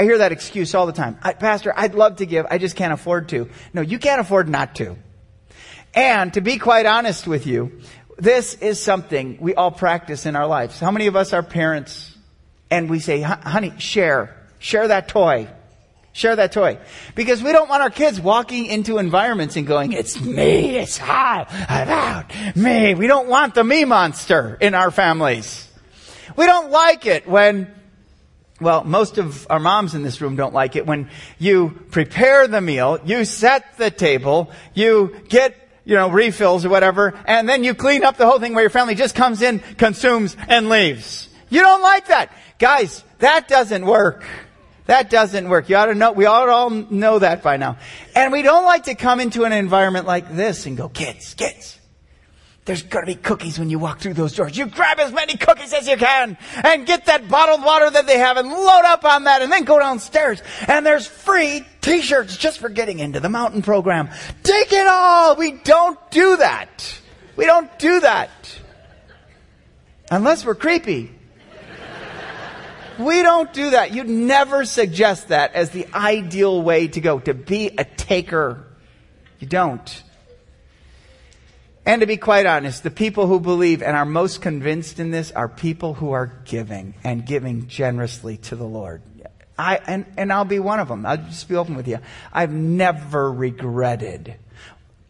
I 0.00 0.04
hear 0.04 0.16
that 0.16 0.32
excuse 0.32 0.74
all 0.74 0.86
the 0.86 0.94
time. 0.94 1.16
Pastor, 1.16 1.74
I'd 1.76 1.94
love 1.94 2.16
to 2.16 2.24
give, 2.24 2.46
I 2.50 2.56
just 2.56 2.74
can't 2.74 2.94
afford 2.94 3.28
to. 3.28 3.50
No, 3.74 3.82
you 3.82 3.98
can't 3.98 4.18
afford 4.18 4.48
not 4.48 4.76
to. 4.76 4.96
And 5.92 6.32
to 6.32 6.40
be 6.40 6.56
quite 6.56 6.86
honest 6.86 7.26
with 7.26 7.46
you, 7.46 7.82
this 8.16 8.54
is 8.54 8.80
something 8.82 9.36
we 9.42 9.54
all 9.54 9.70
practice 9.70 10.24
in 10.24 10.36
our 10.36 10.46
lives. 10.46 10.80
How 10.80 10.90
many 10.90 11.06
of 11.06 11.16
us 11.16 11.34
are 11.34 11.42
parents 11.42 12.16
and 12.70 12.88
we 12.88 12.98
say, 12.98 13.20
honey, 13.20 13.74
share, 13.76 14.34
share 14.58 14.88
that 14.88 15.08
toy. 15.08 15.48
Share 16.12 16.34
that 16.34 16.52
toy. 16.52 16.78
Because 17.14 17.42
we 17.42 17.52
don't 17.52 17.68
want 17.68 17.82
our 17.82 17.90
kids 17.90 18.18
walking 18.18 18.64
into 18.64 18.96
environments 18.96 19.56
and 19.56 19.66
going, 19.66 19.92
it's 19.92 20.18
me, 20.18 20.78
it's 20.78 20.98
all 20.98 21.44
about 21.68 22.34
me. 22.56 22.94
We 22.94 23.06
don't 23.06 23.28
want 23.28 23.54
the 23.54 23.64
me 23.64 23.84
monster 23.84 24.56
in 24.62 24.72
our 24.72 24.90
families. 24.90 25.68
We 26.36 26.46
don't 26.46 26.70
like 26.70 27.04
it 27.04 27.28
when 27.28 27.74
well, 28.60 28.84
most 28.84 29.18
of 29.18 29.46
our 29.50 29.60
moms 29.60 29.94
in 29.94 30.02
this 30.02 30.20
room 30.20 30.36
don't 30.36 30.54
like 30.54 30.76
it 30.76 30.86
when 30.86 31.10
you 31.38 31.70
prepare 31.90 32.46
the 32.46 32.60
meal, 32.60 32.98
you 33.04 33.24
set 33.24 33.76
the 33.78 33.90
table, 33.90 34.50
you 34.74 35.16
get 35.28 35.56
you 35.84 35.96
know, 35.96 36.08
refills 36.08 36.64
or 36.64 36.68
whatever, 36.68 37.14
and 37.26 37.48
then 37.48 37.64
you 37.64 37.74
clean 37.74 38.04
up 38.04 38.16
the 38.16 38.24
whole 38.24 38.38
thing 38.38 38.54
where 38.54 38.62
your 38.62 38.70
family 38.70 38.94
just 38.94 39.16
comes 39.16 39.42
in, 39.42 39.58
consumes, 39.58 40.36
and 40.46 40.68
leaves. 40.68 41.28
You 41.48 41.62
don't 41.62 41.82
like 41.82 42.06
that. 42.06 42.32
Guys, 42.60 43.02
that 43.18 43.48
doesn't 43.48 43.84
work. 43.84 44.24
That 44.86 45.10
doesn't 45.10 45.48
work. 45.48 45.68
You 45.68 45.76
ought 45.76 45.86
to 45.86 45.94
know, 45.94 46.12
we 46.12 46.26
ought 46.26 46.44
to 46.44 46.52
all 46.52 46.70
know 46.70 47.18
that 47.18 47.42
by 47.42 47.56
now. 47.56 47.78
And 48.14 48.32
we 48.32 48.42
don't 48.42 48.64
like 48.64 48.84
to 48.84 48.94
come 48.94 49.18
into 49.18 49.44
an 49.44 49.52
environment 49.52 50.06
like 50.06 50.34
this 50.34 50.66
and 50.66 50.76
go, 50.76 50.88
kids, 50.88 51.34
kids, 51.34 51.79
there's 52.70 52.84
going 52.84 53.04
to 53.04 53.12
be 53.12 53.20
cookies 53.20 53.58
when 53.58 53.68
you 53.68 53.80
walk 53.80 53.98
through 53.98 54.14
those 54.14 54.36
doors. 54.36 54.56
You 54.56 54.66
grab 54.66 55.00
as 55.00 55.12
many 55.12 55.36
cookies 55.36 55.72
as 55.72 55.88
you 55.88 55.96
can 55.96 56.38
and 56.62 56.86
get 56.86 57.06
that 57.06 57.28
bottled 57.28 57.64
water 57.64 57.90
that 57.90 58.06
they 58.06 58.16
have 58.16 58.36
and 58.36 58.48
load 58.48 58.84
up 58.84 59.04
on 59.04 59.24
that 59.24 59.42
and 59.42 59.50
then 59.50 59.64
go 59.64 59.80
downstairs. 59.80 60.40
And 60.68 60.86
there's 60.86 61.04
free 61.04 61.66
t-shirts 61.80 62.36
just 62.36 62.60
for 62.60 62.68
getting 62.68 63.00
into 63.00 63.18
the 63.18 63.28
mountain 63.28 63.62
program. 63.62 64.08
Take 64.44 64.72
it 64.72 64.86
all. 64.86 65.34
We 65.34 65.50
don't 65.50 65.98
do 66.12 66.36
that. 66.36 67.00
We 67.34 67.44
don't 67.44 67.76
do 67.80 67.98
that. 67.98 68.30
Unless 70.08 70.46
we're 70.46 70.54
creepy. 70.54 71.10
We 73.00 73.22
don't 73.22 73.52
do 73.52 73.70
that. 73.70 73.92
You'd 73.92 74.08
never 74.08 74.64
suggest 74.64 75.28
that 75.28 75.56
as 75.56 75.70
the 75.70 75.88
ideal 75.92 76.62
way 76.62 76.86
to 76.86 77.00
go, 77.00 77.18
to 77.18 77.34
be 77.34 77.72
a 77.76 77.84
taker. 77.84 78.64
You 79.40 79.48
don't. 79.48 80.04
And 81.86 82.00
to 82.00 82.06
be 82.06 82.18
quite 82.18 82.46
honest, 82.46 82.82
the 82.82 82.90
people 82.90 83.26
who 83.26 83.40
believe 83.40 83.82
and 83.82 83.96
are 83.96 84.04
most 84.04 84.42
convinced 84.42 85.00
in 85.00 85.10
this 85.10 85.32
are 85.32 85.48
people 85.48 85.94
who 85.94 86.12
are 86.12 86.40
giving 86.44 86.94
and 87.02 87.24
giving 87.26 87.66
generously 87.68 88.36
to 88.36 88.56
the 88.56 88.66
Lord. 88.66 89.02
I, 89.58 89.80
and, 89.86 90.06
and 90.16 90.32
I'll 90.32 90.44
be 90.44 90.58
one 90.58 90.80
of 90.80 90.88
them. 90.88 91.04
I'll 91.04 91.16
just 91.16 91.48
be 91.48 91.56
open 91.56 91.74
with 91.74 91.88
you. 91.88 91.98
I've 92.32 92.52
never 92.52 93.30
regretted 93.32 94.36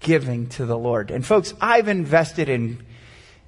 giving 0.00 0.48
to 0.48 0.64
the 0.64 0.78
Lord. 0.78 1.10
And 1.10 1.26
folks, 1.26 1.54
I've 1.60 1.88
invested 1.88 2.48
in, 2.48 2.84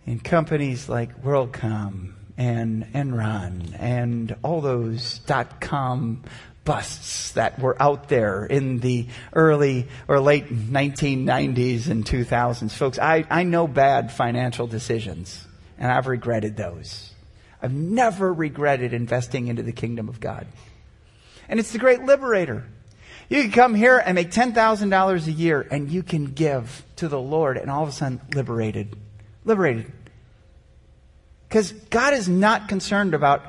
in 0.04 0.20
companies 0.20 0.88
like 0.88 1.22
WorldCom 1.24 2.12
and 2.36 2.84
Enron 2.92 3.76
and 3.78 4.36
all 4.42 4.60
those 4.60 5.18
dot 5.20 5.60
com 5.60 6.24
busts 6.64 7.32
that 7.32 7.58
were 7.58 7.80
out 7.82 8.08
there 8.08 8.44
in 8.44 8.78
the 8.78 9.06
early 9.32 9.88
or 10.06 10.20
late 10.20 10.48
1990s 10.48 11.88
and 11.88 12.04
2000s. 12.04 12.72
Folks, 12.72 12.98
I, 12.98 13.24
I 13.30 13.42
know 13.42 13.66
bad 13.66 14.12
financial 14.12 14.66
decisions, 14.66 15.46
and 15.78 15.90
I've 15.90 16.06
regretted 16.06 16.56
those. 16.56 17.12
I've 17.60 17.72
never 17.72 18.32
regretted 18.32 18.92
investing 18.92 19.48
into 19.48 19.62
the 19.62 19.72
kingdom 19.72 20.08
of 20.08 20.20
God. 20.20 20.46
And 21.48 21.60
it's 21.60 21.72
the 21.72 21.78
great 21.78 22.02
liberator. 22.02 22.64
You 23.28 23.42
can 23.42 23.52
come 23.52 23.74
here 23.74 23.98
and 23.98 24.14
make 24.14 24.30
$10,000 24.30 25.26
a 25.26 25.32
year 25.32 25.66
and 25.70 25.90
you 25.90 26.02
can 26.02 26.26
give 26.26 26.84
to 26.96 27.08
the 27.08 27.20
Lord 27.20 27.56
and 27.56 27.70
all 27.70 27.82
of 27.82 27.88
a 27.88 27.92
sudden 27.92 28.20
liberated. 28.34 28.96
Liberated. 29.44 29.90
Because 31.48 31.72
God 31.72 32.14
is 32.14 32.28
not 32.28 32.68
concerned 32.68 33.14
about 33.14 33.46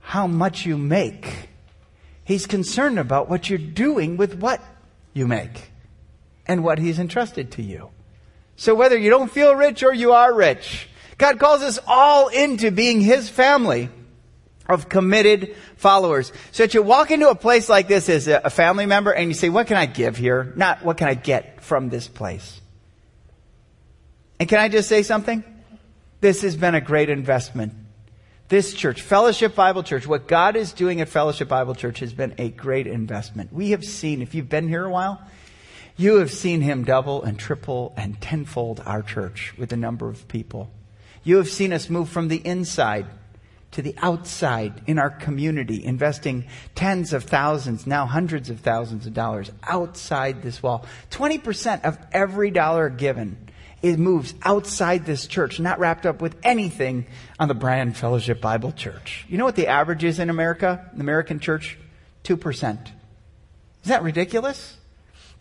how 0.00 0.26
much 0.26 0.66
you 0.66 0.76
make. 0.76 1.48
He's 2.26 2.46
concerned 2.46 2.98
about 2.98 3.30
what 3.30 3.48
you're 3.48 3.56
doing 3.56 4.16
with 4.16 4.34
what 4.34 4.60
you 5.12 5.28
make 5.28 5.70
and 6.44 6.64
what 6.64 6.80
He's 6.80 6.98
entrusted 6.98 7.52
to 7.52 7.62
you. 7.62 7.90
So 8.56 8.74
whether 8.74 8.98
you 8.98 9.10
don't 9.10 9.30
feel 9.30 9.54
rich 9.54 9.84
or 9.84 9.94
you 9.94 10.12
are 10.12 10.34
rich, 10.34 10.88
God 11.18 11.38
calls 11.38 11.62
us 11.62 11.78
all 11.86 12.26
into 12.26 12.72
being 12.72 13.00
His 13.00 13.28
family 13.28 13.90
of 14.68 14.88
committed 14.88 15.54
followers. 15.76 16.32
So 16.50 16.64
that 16.64 16.74
you 16.74 16.82
walk 16.82 17.12
into 17.12 17.30
a 17.30 17.36
place 17.36 17.68
like 17.68 17.86
this 17.86 18.08
as 18.08 18.26
a 18.26 18.50
family 18.50 18.86
member 18.86 19.12
and 19.12 19.28
you 19.28 19.34
say, 19.34 19.48
what 19.48 19.68
can 19.68 19.76
I 19.76 19.86
give 19.86 20.16
here? 20.16 20.52
Not 20.56 20.84
what 20.84 20.96
can 20.96 21.06
I 21.06 21.14
get 21.14 21.62
from 21.62 21.90
this 21.90 22.08
place? 22.08 22.60
And 24.40 24.48
can 24.48 24.58
I 24.58 24.68
just 24.68 24.88
say 24.88 25.04
something? 25.04 25.44
This 26.20 26.42
has 26.42 26.56
been 26.56 26.74
a 26.74 26.80
great 26.80 27.08
investment 27.08 27.72
this 28.48 28.72
church, 28.72 29.02
Fellowship 29.02 29.54
Bible 29.54 29.82
Church, 29.82 30.06
what 30.06 30.28
God 30.28 30.54
is 30.56 30.72
doing 30.72 31.00
at 31.00 31.08
Fellowship 31.08 31.48
Bible 31.48 31.74
Church 31.74 31.98
has 31.98 32.12
been 32.12 32.34
a 32.38 32.50
great 32.50 32.86
investment. 32.86 33.52
We 33.52 33.70
have 33.70 33.84
seen, 33.84 34.22
if 34.22 34.34
you've 34.34 34.48
been 34.48 34.68
here 34.68 34.84
a 34.84 34.90
while, 34.90 35.20
you 35.96 36.16
have 36.16 36.30
seen 36.30 36.60
Him 36.60 36.84
double 36.84 37.22
and 37.22 37.38
triple 37.38 37.92
and 37.96 38.20
tenfold 38.20 38.82
our 38.86 39.02
church 39.02 39.54
with 39.58 39.70
the 39.70 39.76
number 39.76 40.08
of 40.08 40.28
people. 40.28 40.70
You 41.24 41.38
have 41.38 41.48
seen 41.48 41.72
us 41.72 41.90
move 41.90 42.08
from 42.08 42.28
the 42.28 42.36
inside 42.36 43.06
to 43.72 43.82
the 43.82 43.96
outside 43.98 44.80
in 44.86 44.98
our 44.98 45.10
community, 45.10 45.84
investing 45.84 46.46
tens 46.76 47.12
of 47.12 47.24
thousands, 47.24 47.84
now 47.86 48.06
hundreds 48.06 48.48
of 48.48 48.60
thousands 48.60 49.06
of 49.06 49.12
dollars 49.14 49.50
outside 49.64 50.42
this 50.42 50.62
wall. 50.62 50.86
20% 51.10 51.84
of 51.84 51.98
every 52.12 52.52
dollar 52.52 52.88
given 52.88 53.36
it 53.82 53.98
moves 53.98 54.34
outside 54.42 55.06
this 55.06 55.26
church, 55.26 55.60
not 55.60 55.78
wrapped 55.78 56.06
up 56.06 56.20
with 56.20 56.36
anything 56.42 57.06
on 57.38 57.48
the 57.48 57.54
Brand 57.54 57.96
Fellowship 57.96 58.40
Bible 58.40 58.72
Church. 58.72 59.24
You 59.28 59.38
know 59.38 59.44
what 59.44 59.56
the 59.56 59.68
average 59.68 60.04
is 60.04 60.18
in 60.18 60.30
America, 60.30 60.90
the 60.94 61.00
American 61.00 61.40
church? 61.40 61.78
2%. 62.24 62.88
Is 63.82 63.88
that 63.88 64.02
ridiculous? 64.02 64.76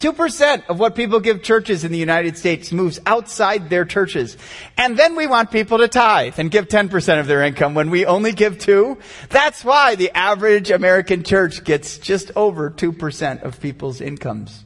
2% 0.02 0.68
of 0.68 0.78
what 0.78 0.94
people 0.94 1.22
give 1.22 1.42
churches 1.42 1.86
in 1.86 1.92
the 1.92 1.98
United 1.98 2.38
States 2.38 2.74
moves 2.74 3.00
outside 3.06 3.70
their 3.70 3.86
churches. 3.86 4.38
And 4.78 5.00
then 5.00 5.16
we 5.16 5.26
want 5.26 5.52
people 5.52 5.78
to 5.78 5.88
tithe 5.88 6.38
and 6.38 6.52
give 6.52 6.68
10% 6.68 7.20
of 7.20 7.28
their 7.28 7.44
income 7.44 7.76
when 7.76 7.90
we 7.90 8.06
only 8.06 8.34
give 8.34 8.60
2. 8.60 8.98
That's 9.30 9.64
why 9.64 9.96
the 9.96 10.12
average 10.12 10.70
American 10.70 11.24
church 11.24 11.64
gets 11.64 11.98
just 11.98 12.32
over 12.36 12.70
2% 12.70 13.44
of 13.44 13.62
people's 13.62 14.02
incomes. 14.02 14.65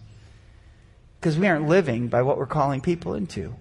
Because 1.20 1.38
we 1.38 1.48
aren't 1.48 1.68
living 1.68 2.08
by 2.08 2.22
what 2.22 2.38
we're 2.38 2.46
calling 2.46 2.82
people 2.82 3.14
into. 3.14 3.56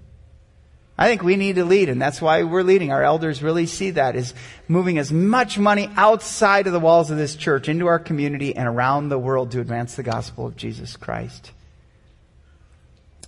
I 1.01 1.07
think 1.07 1.23
we 1.23 1.37
need 1.37 1.55
to 1.57 1.65
lead, 1.65 1.89
and 1.89 2.03
that's 2.03 2.21
why 2.21 2.43
we're 2.43 2.65
leading. 2.65 2.91
Our 2.91 3.05
elders 3.05 3.41
really 3.41 3.67
see 3.67 3.91
that 3.93 4.17
as 4.17 4.35
moving 4.67 4.99
as 4.99 5.13
much 5.13 5.57
money 5.57 5.89
outside 5.97 6.67
of 6.67 6.73
the 6.73 6.81
walls 6.81 7.13
of 7.13 7.17
this 7.17 7.37
church 7.37 7.69
into 7.69 7.87
our 7.87 8.01
community 8.01 8.57
and 8.57 8.67
around 8.67 9.09
the 9.09 9.19
world 9.19 9.53
to 9.53 9.61
advance 9.61 9.95
the 9.95 10.03
gospel 10.03 10.47
of 10.47 10.57
Jesus 10.57 10.97
Christ. 10.97 11.53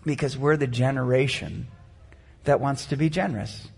Because 0.04 0.37
we're 0.37 0.56
the 0.56 0.66
generation 0.66 1.68
that 2.42 2.60
wants 2.60 2.87
to 2.87 2.96
be 2.96 3.08
generous. 3.08 3.68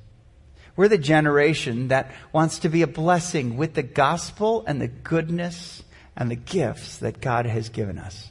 We're 0.75 0.89
the 0.89 0.97
generation 0.97 1.89
that 1.89 2.13
wants 2.33 2.61
to 2.61 2.71
be 2.71 2.81
a 2.81 2.87
blessing 2.87 3.59
with 3.59 3.75
the 3.75 3.83
gospel 3.83 4.65
and 4.67 4.81
the 4.81 4.89
goodness 4.89 5.83
and 6.17 6.31
the 6.31 6.37
gifts 6.37 6.97
that 6.99 7.21
God 7.21 7.45
has 7.45 7.69
given 7.69 7.99
us. 7.99 8.31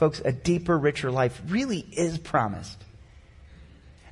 Folks, 0.00 0.22
a 0.24 0.32
deeper, 0.32 0.78
richer 0.78 1.10
life 1.10 1.42
really 1.48 1.80
is 1.92 2.16
promised. 2.16 2.82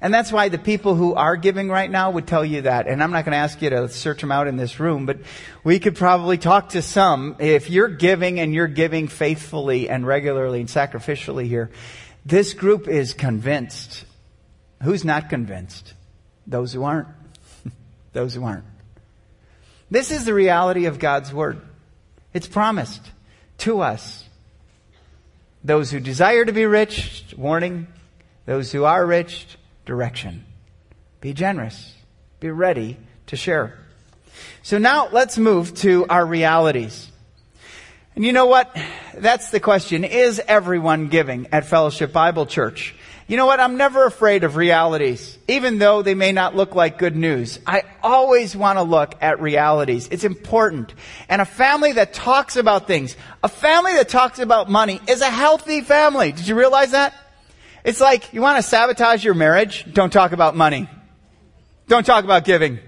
And 0.02 0.12
that's 0.12 0.30
why 0.30 0.50
the 0.50 0.59
people 0.59 0.95
who 0.95 1.14
are 1.14 1.35
giving 1.35 1.71
right 1.71 1.90
now 1.90 2.11
would 2.11 2.26
tell 2.26 2.45
you 2.45 2.61
that. 2.61 2.87
And 2.87 3.02
I'm 3.02 3.11
not 3.11 3.25
going 3.25 3.33
to 3.33 3.38
ask 3.38 3.62
you 3.62 3.71
to 3.71 3.88
search 3.88 4.21
them 4.21 4.30
out 4.30 4.49
in 4.49 4.59
this 4.59 4.78
room, 4.78 5.07
but 5.07 5.16
we 5.64 5.78
could 5.78 5.97
probably 5.97 6.37
talk 6.37 6.68
to 6.71 6.83
some. 6.83 7.37
If 7.38 7.71
you're 7.71 7.88
giving 7.88 8.38
and 8.38 8.52
you're 8.52 8.68
giving 8.68 9.09
faithfully 9.09 9.88
and 9.88 10.07
regularly 10.07 10.61
and 10.61 10.68
sacrificially 10.68 11.47
here, 11.47 11.71
this 12.23 12.52
group 12.52 12.87
is 12.87 13.14
convinced. 13.14 14.04
Who's 14.83 15.07
not 15.07 15.30
convinced? 15.30 15.95
Those 16.47 16.75
who 16.75 16.85
aren't. 16.85 17.09
Those 18.12 18.35
who 18.35 18.45
aren't. 18.45 18.64
This 19.90 20.11
is 20.11 20.26
the 20.26 20.35
reality 20.35 20.85
of 20.85 20.99
God's 20.99 21.33
Word. 21.33 21.62
It's 22.35 22.47
promised 22.47 23.00
to 23.61 23.80
us. 23.80 24.28
Those 25.65 25.91
who 25.91 26.00
desire 26.00 26.45
to 26.45 26.53
be 26.53 26.67
rich, 26.67 27.35
warning. 27.37 27.88
Those 28.47 28.73
who 28.73 28.85
are 28.85 29.05
rich, 29.05 29.59
direction. 29.85 30.45
Be 31.21 31.33
generous. 31.33 31.95
Be 32.41 32.50
ready 32.50 32.97
to 33.27 33.37
share. 33.37 33.79
So 34.62 34.79
now 34.79 35.09
let's 35.11 35.37
move 35.38 35.75
to 35.77 36.07
our 36.09 36.25
realities. 36.25 37.11
And 38.15 38.25
you 38.25 38.33
know 38.33 38.47
what? 38.47 38.77
That's 39.17 39.50
the 39.50 39.61
question. 39.61 40.05
Is 40.05 40.41
everyone 40.47 41.09
giving 41.09 41.49
at 41.53 41.67
Fellowship 41.67 42.12
Bible 42.12 42.47
Church? 42.47 42.95
You 43.29 43.37
know 43.37 43.45
what? 43.45 43.61
I'm 43.61 43.77
never 43.77 44.07
afraid 44.07 44.43
of 44.43 44.57
realities, 44.57 45.37
even 45.49 45.79
though 45.79 46.01
they 46.01 46.15
may 46.15 46.33
not 46.33 46.57
look 46.57 46.75
like 46.75 46.97
good 46.97 47.15
news. 47.15 47.59
I 47.67 47.83
always 48.03 48.57
want 48.57 48.79
to 48.79 48.83
look 48.83 49.15
at 49.21 49.43
realities. 49.43 50.09
It's 50.11 50.25
important. 50.25 50.95
And 51.29 51.43
a 51.43 51.45
family 51.45 51.93
that 51.93 52.15
talks 52.15 52.57
about 52.57 52.87
things, 52.87 53.19
a 53.45 53.49
family 53.49 53.93
that 53.97 54.09
talks 54.09 54.39
about 54.39 54.71
money 54.71 54.99
is 55.07 55.21
a 55.21 55.29
healthy 55.29 55.83
family. 55.83 56.33
Did 56.33 56.49
you 56.49 56.55
realize 56.55 56.93
that? 56.93 57.15
It's 57.85 58.01
like 58.01 58.33
you 58.33 58.41
want 58.41 58.57
to 58.57 58.63
sabotage 58.63 59.23
your 59.23 59.35
marriage? 59.35 59.85
Don't 59.93 60.11
talk 60.13 60.33
about 60.33 60.57
money. 60.57 60.89
Don't 61.87 62.07
talk 62.07 62.25
about 62.25 62.47
giving. 62.47 62.79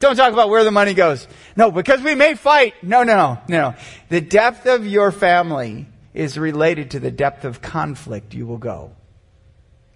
Don't 0.00 0.16
talk 0.16 0.32
about 0.32 0.50
where 0.50 0.64
the 0.64 0.72
money 0.72 0.94
goes. 0.94 1.28
No, 1.54 1.70
because 1.70 2.02
we 2.02 2.16
may 2.16 2.34
fight. 2.34 2.74
No, 2.82 3.04
no, 3.04 3.16
no, 3.16 3.38
no. 3.48 3.74
The 4.08 4.20
depth 4.20 4.66
of 4.66 4.84
your 4.84 5.12
family 5.12 5.86
is 6.12 6.36
related 6.36 6.90
to 6.90 6.98
the 6.98 7.12
depth 7.12 7.44
of 7.44 7.62
conflict 7.62 8.34
you 8.34 8.48
will 8.48 8.58
go. 8.58 8.90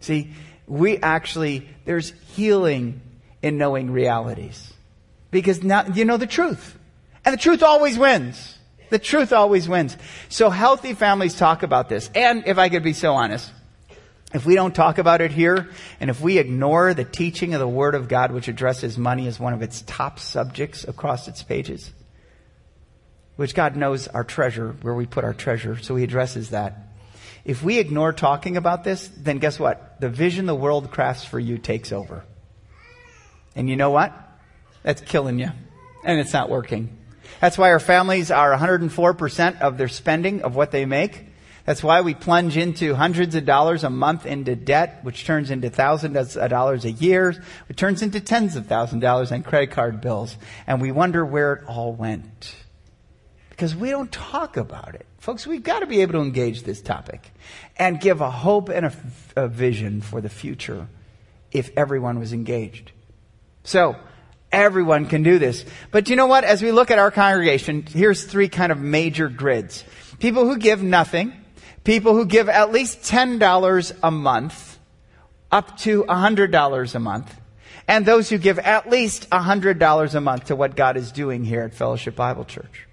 See, 0.00 0.32
we 0.66 0.98
actually, 0.98 1.68
there's 1.84 2.12
healing 2.34 3.00
in 3.42 3.58
knowing 3.58 3.90
realities. 3.90 4.72
Because 5.30 5.62
now 5.62 5.86
you 5.86 6.04
know 6.04 6.16
the 6.16 6.26
truth. 6.26 6.78
And 7.24 7.32
the 7.32 7.38
truth 7.38 7.62
always 7.62 7.98
wins. 7.98 8.58
The 8.88 8.98
truth 8.98 9.32
always 9.32 9.68
wins. 9.68 9.96
So 10.28 10.50
healthy 10.50 10.94
families 10.94 11.34
talk 11.34 11.62
about 11.62 11.88
this. 11.88 12.10
And 12.14 12.44
if 12.46 12.58
I 12.58 12.68
could 12.68 12.82
be 12.82 12.92
so 12.92 13.14
honest, 13.14 13.50
if 14.32 14.46
we 14.46 14.54
don't 14.54 14.74
talk 14.74 14.98
about 14.98 15.20
it 15.20 15.32
here, 15.32 15.70
and 16.00 16.10
if 16.10 16.20
we 16.20 16.38
ignore 16.38 16.94
the 16.94 17.04
teaching 17.04 17.54
of 17.54 17.60
the 17.60 17.68
Word 17.68 17.94
of 17.94 18.08
God, 18.08 18.32
which 18.32 18.48
addresses 18.48 18.96
money 18.96 19.26
as 19.26 19.40
one 19.40 19.52
of 19.52 19.62
its 19.62 19.82
top 19.82 20.18
subjects 20.18 20.84
across 20.84 21.28
its 21.28 21.42
pages, 21.42 21.92
which 23.36 23.54
God 23.54 23.76
knows 23.76 24.06
our 24.08 24.24
treasure, 24.24 24.76
where 24.82 24.94
we 24.94 25.06
put 25.06 25.24
our 25.24 25.34
treasure, 25.34 25.76
so 25.78 25.96
He 25.96 26.04
addresses 26.04 26.50
that. 26.50 26.89
If 27.44 27.62
we 27.62 27.78
ignore 27.78 28.12
talking 28.12 28.56
about 28.56 28.84
this, 28.84 29.08
then 29.16 29.38
guess 29.38 29.58
what? 29.58 30.00
The 30.00 30.08
vision 30.08 30.46
the 30.46 30.54
world 30.54 30.90
crafts 30.90 31.24
for 31.24 31.38
you 31.38 31.58
takes 31.58 31.92
over. 31.92 32.24
And 33.56 33.68
you 33.68 33.76
know 33.76 33.90
what? 33.90 34.12
That's 34.82 35.00
killing 35.00 35.38
you. 35.38 35.50
And 36.04 36.20
it's 36.20 36.32
not 36.32 36.50
working. 36.50 36.96
That's 37.40 37.56
why 37.56 37.70
our 37.70 37.80
families 37.80 38.30
are 38.30 38.56
104% 38.56 39.60
of 39.60 39.78
their 39.78 39.88
spending 39.88 40.42
of 40.42 40.56
what 40.56 40.70
they 40.70 40.84
make. 40.84 41.26
That's 41.66 41.82
why 41.82 42.00
we 42.00 42.14
plunge 42.14 42.56
into 42.56 42.94
hundreds 42.94 43.34
of 43.34 43.44
dollars 43.44 43.84
a 43.84 43.90
month 43.90 44.26
into 44.26 44.56
debt, 44.56 45.00
which 45.02 45.24
turns 45.24 45.50
into 45.50 45.70
thousands 45.70 46.36
of 46.36 46.50
dollars 46.50 46.84
a 46.84 46.90
year, 46.90 47.42
which 47.68 47.78
turns 47.78 48.02
into 48.02 48.20
tens 48.20 48.56
of 48.56 48.66
thousands 48.66 48.98
of 48.98 49.02
dollars 49.02 49.32
on 49.32 49.42
credit 49.42 49.70
card 49.70 50.00
bills. 50.00 50.36
And 50.66 50.80
we 50.80 50.90
wonder 50.90 51.24
where 51.24 51.54
it 51.54 51.64
all 51.66 51.92
went. 51.92 52.54
Because 53.50 53.76
we 53.76 53.90
don't 53.90 54.10
talk 54.10 54.56
about 54.56 54.94
it. 54.94 55.06
Folks, 55.20 55.46
we've 55.46 55.62
got 55.62 55.80
to 55.80 55.86
be 55.86 56.00
able 56.00 56.14
to 56.14 56.20
engage 56.20 56.62
this 56.62 56.80
topic 56.80 57.30
and 57.76 58.00
give 58.00 58.22
a 58.22 58.30
hope 58.30 58.70
and 58.70 58.86
a, 58.86 58.92
a 59.36 59.48
vision 59.48 60.00
for 60.00 60.22
the 60.22 60.30
future 60.30 60.88
if 61.52 61.70
everyone 61.76 62.18
was 62.18 62.32
engaged. 62.32 62.90
So, 63.62 63.96
everyone 64.50 65.04
can 65.04 65.22
do 65.22 65.38
this. 65.38 65.66
But 65.90 66.08
you 66.08 66.16
know 66.16 66.26
what? 66.26 66.44
As 66.44 66.62
we 66.62 66.72
look 66.72 66.90
at 66.90 66.98
our 66.98 67.10
congregation, 67.10 67.84
here's 67.86 68.24
three 68.24 68.48
kind 68.48 68.72
of 68.72 68.80
major 68.80 69.28
grids. 69.28 69.84
People 70.20 70.46
who 70.46 70.56
give 70.56 70.82
nothing, 70.82 71.34
people 71.84 72.14
who 72.14 72.24
give 72.24 72.48
at 72.48 72.72
least 72.72 73.02
$10 73.02 73.92
a 74.02 74.10
month, 74.10 74.78
up 75.52 75.76
to 75.80 76.04
$100 76.04 76.94
a 76.94 76.98
month, 76.98 77.36
and 77.86 78.06
those 78.06 78.30
who 78.30 78.38
give 78.38 78.58
at 78.58 78.88
least 78.88 79.28
$100 79.28 80.14
a 80.14 80.20
month 80.22 80.44
to 80.46 80.56
what 80.56 80.76
God 80.76 80.96
is 80.96 81.12
doing 81.12 81.44
here 81.44 81.62
at 81.62 81.74
Fellowship 81.74 82.16
Bible 82.16 82.46
Church. 82.46 82.86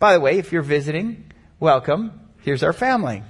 By 0.00 0.14
the 0.14 0.20
way, 0.20 0.38
if 0.38 0.50
you're 0.50 0.62
visiting, 0.62 1.30
welcome. 1.60 2.18
Here's 2.38 2.62
our 2.62 2.72
family. 2.72 3.22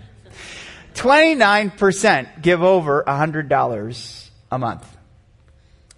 29% 0.94 2.42
give 2.42 2.62
over 2.62 3.02
$100 3.06 4.30
a 4.52 4.58
month. 4.58 4.96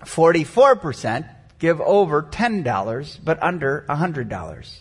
44% 0.00 1.28
give 1.58 1.80
over 1.82 2.22
$10 2.22 3.18
but 3.22 3.42
under 3.42 3.84
$100. 3.86 4.80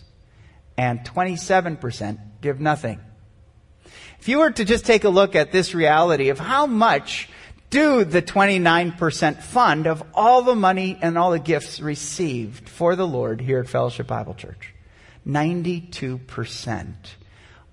And 0.78 1.00
27% 1.00 2.18
give 2.40 2.58
nothing. 2.58 2.98
If 4.18 4.28
you 4.28 4.38
were 4.38 4.50
to 4.50 4.64
just 4.64 4.86
take 4.86 5.04
a 5.04 5.10
look 5.10 5.36
at 5.36 5.52
this 5.52 5.74
reality 5.74 6.30
of 6.30 6.38
how 6.38 6.66
much 6.66 7.28
do 7.68 8.04
the 8.04 8.22
29% 8.22 9.42
fund 9.42 9.86
of 9.86 10.02
all 10.14 10.40
the 10.40 10.54
money 10.54 10.98
and 11.02 11.18
all 11.18 11.32
the 11.32 11.38
gifts 11.38 11.80
received 11.80 12.70
for 12.70 12.96
the 12.96 13.06
Lord 13.06 13.42
here 13.42 13.58
at 13.58 13.68
Fellowship 13.68 14.06
Bible 14.06 14.34
Church. 14.34 14.72
92% 15.26 16.94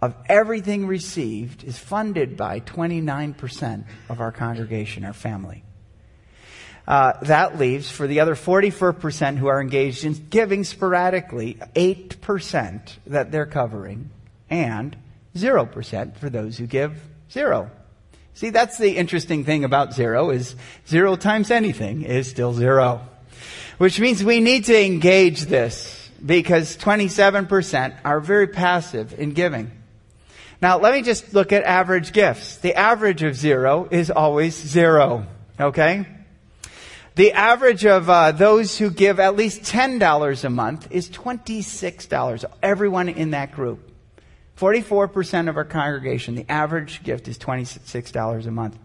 of 0.01 0.15
everything 0.27 0.87
received 0.87 1.63
is 1.63 1.77
funded 1.77 2.37
by 2.37 2.59
29% 2.61 3.83
of 4.07 4.21
our 4.21 4.31
congregation, 4.31 5.03
our 5.03 5.13
family. 5.13 5.63
Uh, 6.87 7.13
that 7.21 7.59
leaves 7.59 7.91
for 7.91 8.07
the 8.07 8.19
other 8.19 8.33
44% 8.33 9.37
who 9.37 9.47
are 9.47 9.61
engaged 9.61 10.05
in 10.05 10.13
giving 10.29 10.63
sporadically, 10.63 11.55
8% 11.75 12.81
that 13.07 13.31
they're 13.31 13.45
covering, 13.45 14.09
and 14.49 14.95
0% 15.35 16.17
for 16.17 16.29
those 16.29 16.57
who 16.57 16.65
give 16.65 16.99
zero. 17.31 17.69
See, 18.33 18.49
that's 18.49 18.77
the 18.77 18.97
interesting 18.97 19.43
thing 19.43 19.65
about 19.65 19.93
zero 19.93 20.29
is 20.29 20.55
zero 20.87 21.15
times 21.15 21.51
anything 21.51 22.03
is 22.03 22.29
still 22.29 22.53
zero. 22.53 23.01
Which 23.77 23.99
means 23.99 24.23
we 24.23 24.39
need 24.39 24.65
to 24.65 24.85
engage 24.85 25.41
this 25.41 25.98
because 26.25 26.77
27% 26.77 27.97
are 28.03 28.19
very 28.19 28.47
passive 28.47 29.17
in 29.17 29.31
giving. 29.31 29.71
Now, 30.61 30.77
let 30.77 30.93
me 30.93 31.01
just 31.01 31.33
look 31.33 31.53
at 31.53 31.63
average 31.63 32.11
gifts. 32.11 32.57
The 32.57 32.75
average 32.75 33.23
of 33.23 33.35
zero 33.35 33.87
is 33.89 34.11
always 34.11 34.55
zero. 34.55 35.25
Okay? 35.59 36.05
The 37.15 37.31
average 37.33 37.85
of 37.85 38.09
uh, 38.09 38.31
those 38.31 38.77
who 38.77 38.89
give 38.89 39.19
at 39.19 39.35
least 39.35 39.63
$10 39.63 40.43
a 40.43 40.49
month 40.49 40.87
is 40.91 41.09
$26. 41.09 42.45
Everyone 42.61 43.09
in 43.09 43.31
that 43.31 43.51
group. 43.53 43.91
44% 44.57 45.47
of 45.47 45.55
our 45.55 45.63
congregation, 45.63 46.35
the 46.35 46.49
average 46.49 47.03
gift 47.03 47.29
is 47.29 47.37
$26 47.37 48.45
a 48.45 48.51
month. 48.51 48.77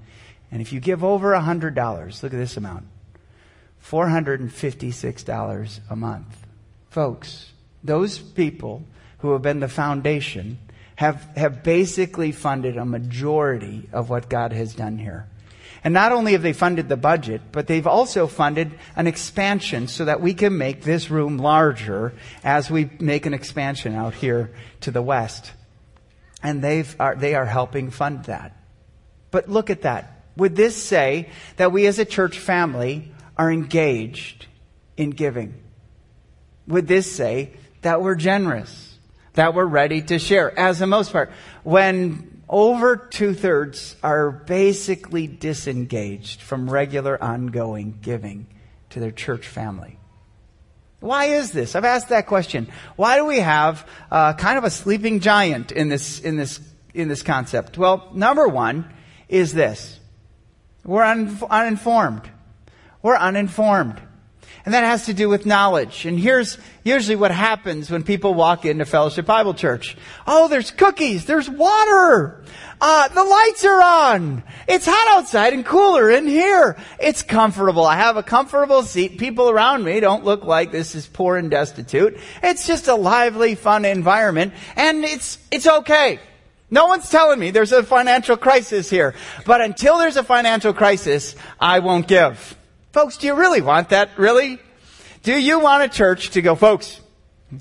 And 0.53 0.63
if 0.63 0.73
you 0.73 0.79
give 0.79 1.03
over 1.03 1.33
$100, 1.33 2.23
look 2.23 2.33
at 2.33 2.39
this 2.39 2.57
amount 2.57 2.87
$456 3.85 5.81
a 5.91 5.97
month. 5.97 6.44
Folks, 6.95 7.51
those 7.83 8.21
people 8.21 8.85
who 9.19 9.33
have 9.33 9.43
been 9.43 9.59
the 9.59 9.67
foundation 9.67 10.59
have, 10.95 11.29
have 11.37 11.65
basically 11.65 12.31
funded 12.31 12.77
a 12.77 12.85
majority 12.85 13.89
of 13.93 14.11
what 14.11 14.29
God 14.29 14.53
has 14.53 14.77
done 14.77 14.99
here. 14.99 15.27
And 15.83 15.93
not 15.93 16.13
only 16.13 16.35
have 16.35 16.43
they 16.43 16.53
funded 16.53 16.89
the 16.89 16.97
budget, 16.97 17.43
but 17.51 17.67
they've 17.67 17.89
also 17.89 18.29
funded 18.29 18.79
an 18.95 19.09
expansion 19.09 19.89
so 19.89 20.05
that 20.05 20.21
we 20.21 20.35
can 20.35 20.57
make 20.57 20.83
this 20.83 21.11
room 21.11 21.39
larger 21.39 22.13
as 22.45 22.71
we 22.71 22.89
make 23.01 23.27
an 23.27 23.35
expansion 23.35 23.97
out 23.97 24.15
here 24.15 24.53
to 24.83 24.93
the 24.93 25.03
west. 25.03 25.51
And 26.45 26.63
they've, 26.63 26.95
are, 27.01 27.17
they 27.17 27.35
are 27.35 27.45
helping 27.45 27.91
fund 27.91 28.27
that. 28.27 28.57
But 29.33 29.49
look 29.49 29.69
at 29.69 29.83
that. 29.83 30.27
Would 30.37 30.55
this 30.55 30.81
say 30.81 31.29
that 31.57 31.73
we 31.73 31.87
as 31.87 31.99
a 31.99 32.05
church 32.05 32.39
family 32.39 33.13
are 33.37 33.51
engaged 33.51 34.47
in 34.97 35.11
giving? 35.11 35.64
Would 36.67 36.87
this 36.87 37.11
say 37.11 37.53
that 37.83 38.03
we're 38.03 38.15
generous, 38.15 38.99
that 39.35 39.55
we're 39.55 39.65
ready 39.65 40.03
to 40.03 40.19
share, 40.19 40.57
as 40.59 40.79
the 40.79 40.87
most 40.87 41.13
part. 41.13 41.31
When 41.63 42.43
over 42.49 42.97
two 42.97 43.35
thirds 43.35 43.97
are 44.03 44.31
basically 44.31 45.27
disengaged 45.27 46.41
from 46.41 46.69
regular 46.69 47.23
ongoing 47.23 47.99
giving 48.01 48.47
to 48.91 49.01
their 49.01 49.11
church 49.11 49.47
family. 49.47 49.99
Why 51.01 51.27
is 51.27 51.53
this? 51.53 51.75
I've 51.75 51.85
asked 51.85 52.09
that 52.09 52.27
question. 52.27 52.69
Why 52.97 53.17
do 53.17 53.27
we 53.27 53.41
have 53.41 53.87
uh, 54.11 54.33
kind 54.35 54.57
of 54.57 54.65
a 54.65 54.71
sleeping 54.71 55.21
giant 55.21 55.73
in 55.73 55.89
this 55.89 56.21
in 56.21 56.37
this 56.37 56.61
in 56.95 57.09
this 57.09 57.23
concept? 57.23 57.77
Well, 57.77 58.11
number 58.15 58.49
one 58.49 58.91
is 59.29 59.53
this: 59.53 59.99
we're 60.85 61.03
un- 61.03 61.39
uninformed. 61.51 62.31
We're 63.03 63.17
uninformed. 63.17 64.01
And 64.65 64.73
that 64.73 64.85
has 64.85 65.07
to 65.07 65.15
do 65.15 65.29
with 65.29 65.45
knowledge. 65.45 66.07
And 66.07 66.19
here's 66.19 66.57
usually 66.85 67.17
what 67.17 67.31
happens 67.31 67.91
when 67.91 68.03
people 68.03 68.33
walk 68.33 68.65
into 68.65 68.87
Fellowship 68.87 69.27
Bible 69.27 69.53
Church. 69.53 69.95
Oh, 70.27 70.49
there's 70.49 70.71
cookies. 70.71 71.27
There's 71.27 71.51
water. 71.51 72.43
Uh, 72.81 73.09
the 73.09 73.25
lights 73.25 73.65
are 73.67 73.83
on. 73.83 74.43
It's 74.67 74.87
hot 74.87 75.19
outside 75.19 75.53
and 75.53 75.67
cooler 75.67 76.11
in 76.11 76.27
here. 76.27 76.77
It's 76.99 77.23
comfortable. 77.23 77.85
I 77.85 77.97
have 77.97 78.17
a 78.17 78.23
comfortable 78.23 78.83
seat. 78.83 79.19
People 79.19 79.51
around 79.51 79.85
me 79.85 80.01
don't 80.01 80.25
look 80.25 80.45
like 80.45 80.73
this 80.73 80.95
is 80.95 81.07
poor 81.07 81.37
and 81.37 81.51
destitute. 81.51 82.19
It's 82.43 82.67
just 82.67 82.89
a 82.89 82.95
lively, 82.95 83.57
fun 83.57 83.85
environment. 83.85 84.55
And 84.77 85.05
it's, 85.05 85.39
it's 85.51 85.67
okay. 85.67 86.21
No 86.71 86.87
one's 86.87 87.11
telling 87.11 87.39
me 87.39 87.51
there's 87.51 87.73
a 87.73 87.83
financial 87.83 88.39
crisis 88.39 88.89
here. 88.89 89.15
But 89.45 89.61
until 89.61 89.99
there's 89.99 90.17
a 90.17 90.25
financial 90.25 90.73
crisis, 90.73 91.37
I 91.61 91.81
won't 91.81 92.09
give. 92.09 92.57
Folks, 92.95 93.17
do 93.17 93.27
you 93.27 93.35
really 93.35 93.61
want 93.61 93.89
that? 93.89 94.11
Really? 94.17 94.61
Do 95.25 95.37
you 95.37 95.59
want 95.59 95.83
a 95.83 95.89
church 95.89 96.31
to 96.31 96.43
go, 96.43 96.55
folks, 96.55 97.01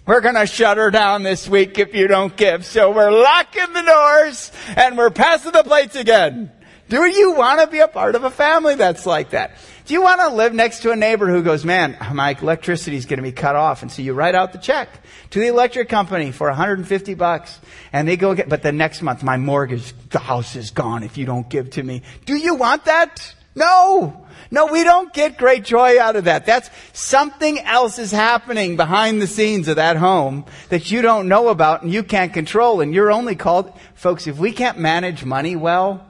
we're 0.05 0.21
going 0.21 0.35
to 0.35 0.45
shut 0.45 0.77
her 0.77 0.91
down 0.91 1.23
this 1.23 1.49
week 1.49 1.79
if 1.79 1.95
you 1.95 2.07
don't 2.07 2.37
give. 2.37 2.67
So 2.67 2.91
we're 2.91 3.09
locking 3.09 3.73
the 3.73 3.81
doors 3.81 4.51
and 4.77 4.95
we're 4.95 5.09
passing 5.09 5.51
the 5.51 5.63
plates 5.63 5.95
again. 5.95 6.51
Do 6.87 7.03
you 7.05 7.33
want 7.33 7.61
to 7.61 7.65
be 7.65 7.79
a 7.79 7.87
part 7.87 8.13
of 8.13 8.23
a 8.25 8.29
family 8.29 8.75
that's 8.75 9.07
like 9.07 9.31
that? 9.31 9.57
Do 9.87 9.95
you 9.95 10.03
want 10.03 10.21
to 10.21 10.29
live 10.29 10.53
next 10.53 10.83
to 10.83 10.91
a 10.91 10.95
neighbor 10.95 11.27
who 11.27 11.41
goes, 11.41 11.65
man, 11.65 11.97
my 12.13 12.37
electricity 12.39 12.95
is 12.95 13.07
going 13.07 13.17
to 13.17 13.23
be 13.23 13.31
cut 13.31 13.55
off. 13.55 13.81
And 13.81 13.91
so 13.91 14.03
you 14.03 14.13
write 14.13 14.35
out 14.35 14.51
the 14.51 14.59
check 14.59 14.87
to 15.31 15.39
the 15.39 15.47
electric 15.47 15.89
company 15.89 16.31
for 16.31 16.47
150 16.47 17.15
bucks 17.15 17.59
and 17.91 18.07
they 18.07 18.17
go 18.17 18.35
get, 18.35 18.49
but 18.49 18.61
the 18.61 18.71
next 18.71 19.01
month 19.01 19.23
my 19.23 19.37
mortgage, 19.37 19.95
the 20.09 20.19
house 20.19 20.55
is 20.55 20.69
gone 20.69 21.01
if 21.01 21.17
you 21.17 21.25
don't 21.25 21.49
give 21.49 21.71
to 21.71 21.81
me. 21.81 22.03
Do 22.27 22.35
you 22.35 22.53
want 22.53 22.85
that? 22.85 23.33
No. 23.55 24.22
No, 24.51 24.67
we 24.67 24.83
don't 24.83 25.13
get 25.13 25.37
great 25.37 25.63
joy 25.63 25.99
out 25.99 26.15
of 26.15 26.25
that. 26.25 26.45
That's 26.45 26.69
something 26.93 27.59
else 27.59 27.97
is 27.99 28.11
happening 28.11 28.77
behind 28.77 29.21
the 29.21 29.27
scenes 29.27 29.67
of 29.67 29.77
that 29.77 29.97
home 29.97 30.45
that 30.69 30.91
you 30.91 31.01
don't 31.01 31.27
know 31.27 31.49
about 31.49 31.83
and 31.83 31.91
you 31.91 32.03
can't 32.03 32.33
control. 32.33 32.81
And 32.81 32.93
you're 32.93 33.11
only 33.11 33.35
called, 33.35 33.73
folks, 33.95 34.27
if 34.27 34.37
we 34.37 34.51
can't 34.51 34.77
manage 34.77 35.25
money 35.25 35.55
well, 35.55 36.05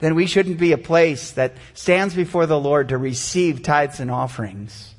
then 0.00 0.14
we 0.14 0.26
shouldn't 0.26 0.58
be 0.58 0.72
a 0.72 0.78
place 0.78 1.32
that 1.32 1.56
stands 1.74 2.14
before 2.14 2.46
the 2.46 2.58
Lord 2.58 2.90
to 2.90 2.98
receive 2.98 3.62
tithes 3.62 4.00
and 4.00 4.10
offerings. 4.10 4.94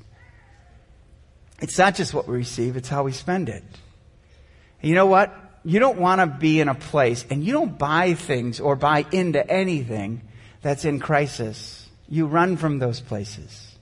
It's 1.61 1.77
not 1.77 1.95
just 1.95 2.13
what 2.13 2.27
we 2.27 2.37
receive, 2.37 2.77
it's 2.77 2.89
how 2.89 3.03
we 3.03 3.11
spend 3.11 3.49
it. 3.49 3.63
You 4.81 4.95
know 4.95 5.07
what? 5.07 5.35
You 5.65 5.79
don't 5.79 5.99
want 5.99 6.21
to 6.21 6.27
be 6.27 6.61
in 6.61 6.69
a 6.69 6.75
place 6.75 7.25
and 7.29 7.43
you 7.43 7.51
don't 7.51 7.77
buy 7.77 8.13
things 8.13 8.59
or 8.59 8.75
buy 8.75 9.05
into 9.11 9.45
anything 9.49 10.21
that's 10.61 10.85
in 10.85 10.99
crisis 10.99 11.88
you 12.09 12.25
run 12.25 12.57
from 12.57 12.79
those 12.79 12.99
places. 12.99 13.77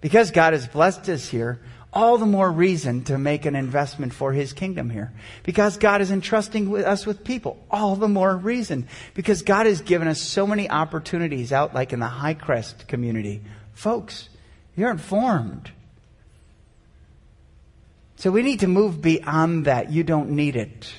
Because 0.00 0.30
God 0.30 0.52
has 0.52 0.66
blessed 0.66 1.08
us 1.08 1.28
here, 1.28 1.60
all 1.92 2.18
the 2.18 2.26
more 2.26 2.50
reason 2.50 3.04
to 3.04 3.16
make 3.16 3.46
an 3.46 3.54
investment 3.54 4.12
for 4.12 4.32
His 4.32 4.52
kingdom 4.52 4.90
here. 4.90 5.12
Because 5.44 5.76
God 5.76 6.00
is 6.00 6.10
entrusting 6.10 6.68
with 6.68 6.84
us 6.84 7.06
with 7.06 7.24
people, 7.24 7.64
all 7.70 7.94
the 7.94 8.08
more 8.08 8.36
reason. 8.36 8.88
Because 9.14 9.42
God 9.42 9.66
has 9.66 9.80
given 9.80 10.08
us 10.08 10.20
so 10.20 10.46
many 10.46 10.68
opportunities 10.68 11.52
out 11.52 11.74
like 11.74 11.92
in 11.92 12.00
the 12.00 12.06
Hi-Crest 12.06 12.88
community. 12.88 13.42
Folks, 13.74 14.28
you're 14.76 14.90
informed. 14.90 15.70
So 18.16 18.30
we 18.30 18.42
need 18.42 18.60
to 18.60 18.68
move 18.68 19.00
beyond 19.00 19.66
that. 19.66 19.92
You 19.92 20.02
don't 20.02 20.30
need 20.30 20.56
it. 20.56 20.92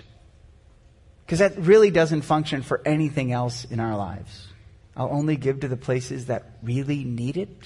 Because 1.26 1.40
that 1.40 1.58
really 1.58 1.92
doesn't 1.92 2.22
function 2.22 2.62
for 2.62 2.82
anything 2.86 3.32
else 3.32 3.66
in 3.66 3.80
our 3.80 3.98
lives. 3.98 4.48
I'll 4.96 5.12
only 5.12 5.36
give 5.36 5.62
to 5.62 5.68
the 5.68 5.78
places 5.78 6.28
that 6.28 6.58
really 6.64 7.04
need 7.04 7.38
it. 7.38 7.58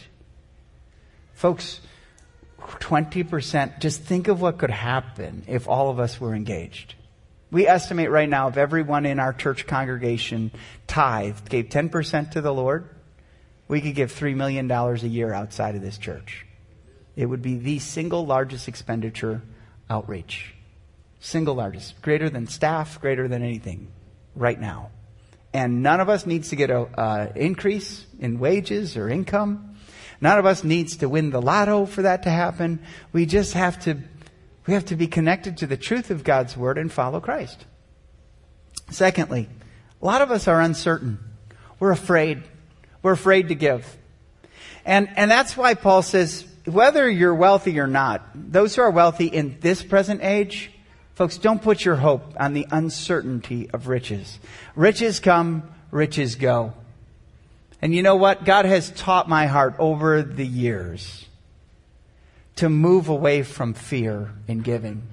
Folks, 1.34 1.80
20%, 2.60 3.80
just 3.80 4.02
think 4.02 4.28
of 4.28 4.42
what 4.42 4.58
could 4.58 4.72
happen 4.72 5.44
if 5.48 5.68
all 5.68 5.90
of 5.90 6.00
us 6.00 6.20
were 6.20 6.36
engaged. 6.36 6.96
We 7.52 7.68
estimate 7.68 8.12
right 8.12 8.30
now 8.30 8.48
if 8.48 8.58
everyone 8.58 9.06
in 9.06 9.20
our 9.20 9.34
church 9.34 9.66
congregation 9.66 10.52
tithed, 10.88 11.50
gave 11.50 11.70
10% 11.70 12.32
to 12.32 12.42
the 12.42 12.54
Lord, 12.54 12.90
we 13.68 13.82
could 13.82 13.96
give 13.96 14.12
$3 14.12 14.36
million 14.36 14.70
a 14.70 14.96
year 14.96 15.34
outside 15.34 15.76
of 15.76 15.82
this 15.82 15.98
church. 15.98 16.46
It 17.16 17.26
would 17.26 17.42
be 17.42 17.58
the 17.58 17.80
single 17.80 18.26
largest 18.26 18.68
expenditure 18.68 19.42
outreach. 19.90 20.54
Single 21.20 21.56
largest. 21.56 22.02
Greater 22.02 22.30
than 22.30 22.48
staff, 22.48 23.02
greater 23.02 23.28
than 23.28 23.44
anything 23.44 23.88
right 24.36 24.60
now. 24.60 24.92
And 25.54 25.82
none 25.82 26.00
of 26.00 26.10
us 26.10 26.26
needs 26.26 26.50
to 26.50 26.56
get 26.56 26.70
an 26.70 26.88
uh, 26.96 27.32
increase 27.36 28.06
in 28.20 28.40
wages 28.40 28.96
or 28.96 29.10
income. 29.10 29.76
None 30.22 30.38
of 30.38 30.46
us 30.46 30.64
needs 30.64 30.98
to 30.98 31.10
win 31.10 31.32
the 31.32 31.42
lotto 31.42 31.86
for 31.86 32.04
that 32.04 32.24
to 32.24 32.30
happen. 32.30 32.82
We 33.14 33.26
just 33.26 33.54
have 33.54 33.80
to, 33.84 33.98
we 34.68 34.74
have 34.74 34.86
to 34.86 34.96
be 34.96 35.08
connected 35.08 35.58
to 35.58 35.68
the 35.68 35.78
truth 35.78 36.12
of 36.12 36.24
God's 36.24 36.56
word 36.56 36.78
and 36.78 36.92
follow 36.92 37.20
Christ. 37.20 37.66
Secondly, 38.92 39.48
a 40.02 40.06
lot 40.06 40.22
of 40.22 40.32
us 40.32 40.48
are 40.48 40.62
uncertain. 40.62 41.20
We're 41.80 41.92
afraid. 41.92 42.44
We're 43.02 43.14
afraid 43.14 43.48
to 43.48 43.56
give. 43.56 43.98
And, 44.86 45.10
and 45.16 45.32
that's 45.32 45.56
why 45.56 45.74
Paul 45.74 46.02
says, 46.02 46.46
whether 46.66 47.10
you're 47.10 47.36
wealthy 47.36 47.80
or 47.80 47.88
not, 47.88 48.22
those 48.34 48.76
who 48.76 48.82
are 48.82 48.92
wealthy 48.92 49.28
in 49.28 49.58
this 49.62 49.82
present 49.84 50.22
age, 50.24 50.72
Folks, 51.20 51.38
don't 51.38 51.62
put 51.62 51.84
your 51.84 51.98
hope 51.98 52.34
on 52.40 52.54
the 52.54 52.66
uncertainty 52.72 53.70
of 53.72 53.90
riches. 53.90 54.40
Riches 54.74 55.20
come, 55.20 55.70
riches 55.92 56.36
go. 56.36 56.72
And 57.82 57.94
you 57.94 58.02
know 58.04 58.16
what? 58.16 58.46
God 58.46 58.64
has 58.64 58.90
taught 58.92 59.28
my 59.28 59.46
heart 59.46 59.76
over 59.80 60.22
the 60.22 60.48
years 60.48 61.26
to 62.56 62.70
move 62.70 63.10
away 63.10 63.44
from 63.44 63.74
fear 63.74 64.32
in 64.48 64.60
giving 64.62 65.04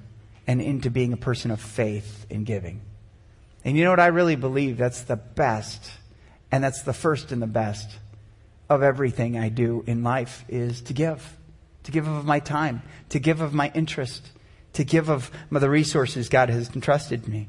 and 0.47 0.61
into 0.61 0.89
being 0.89 1.11
a 1.11 1.17
person 1.17 1.51
of 1.51 1.59
faith 1.59 2.25
in 2.29 2.45
giving. 2.45 2.79
And 3.65 3.75
you 3.75 3.83
know 3.83 3.89
what? 3.89 3.99
I 3.99 4.07
really 4.07 4.37
believe 4.37 4.77
that's 4.77 5.01
the 5.01 5.17
best 5.17 5.91
and 6.53 6.63
that's 6.63 6.83
the 6.83 6.93
first 6.93 7.33
and 7.33 7.41
the 7.41 7.47
best 7.47 7.89
of 8.69 8.81
everything 8.81 9.37
I 9.37 9.49
do 9.49 9.83
in 9.85 10.03
life 10.03 10.45
is 10.47 10.79
to 10.83 10.93
give. 10.93 11.37
To 11.83 11.91
give 11.91 12.07
of 12.07 12.23
my 12.23 12.39
time, 12.39 12.81
to 13.09 13.19
give 13.19 13.41
of 13.41 13.53
my 13.53 13.73
interest, 13.75 14.31
to 14.77 14.83
give 14.83 15.09
of 15.09 15.31
the 15.51 15.69
resources 15.69 16.29
God 16.29 16.49
has 16.49 16.69
entrusted 16.73 17.27
me. 17.27 17.47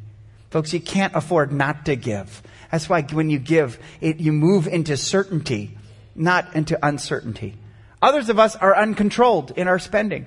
Folks, 0.51 0.73
you 0.73 0.81
can't 0.81 1.15
afford 1.15 1.53
not 1.53 1.85
to 1.85 1.95
give. 1.95 2.43
That's 2.73 2.89
why 2.89 3.03
when 3.03 3.29
you 3.29 3.39
give, 3.39 3.79
it, 4.01 4.19
you 4.19 4.33
move 4.33 4.67
into 4.67 4.97
certainty, 4.97 5.77
not 6.15 6.55
into 6.55 6.79
uncertainty. 6.85 7.55
Others 8.01 8.31
of 8.31 8.39
us 8.39 8.57
are 8.57 8.75
uncontrolled 8.75 9.53
in 9.57 9.69
our 9.69 9.79
spending. 9.79 10.27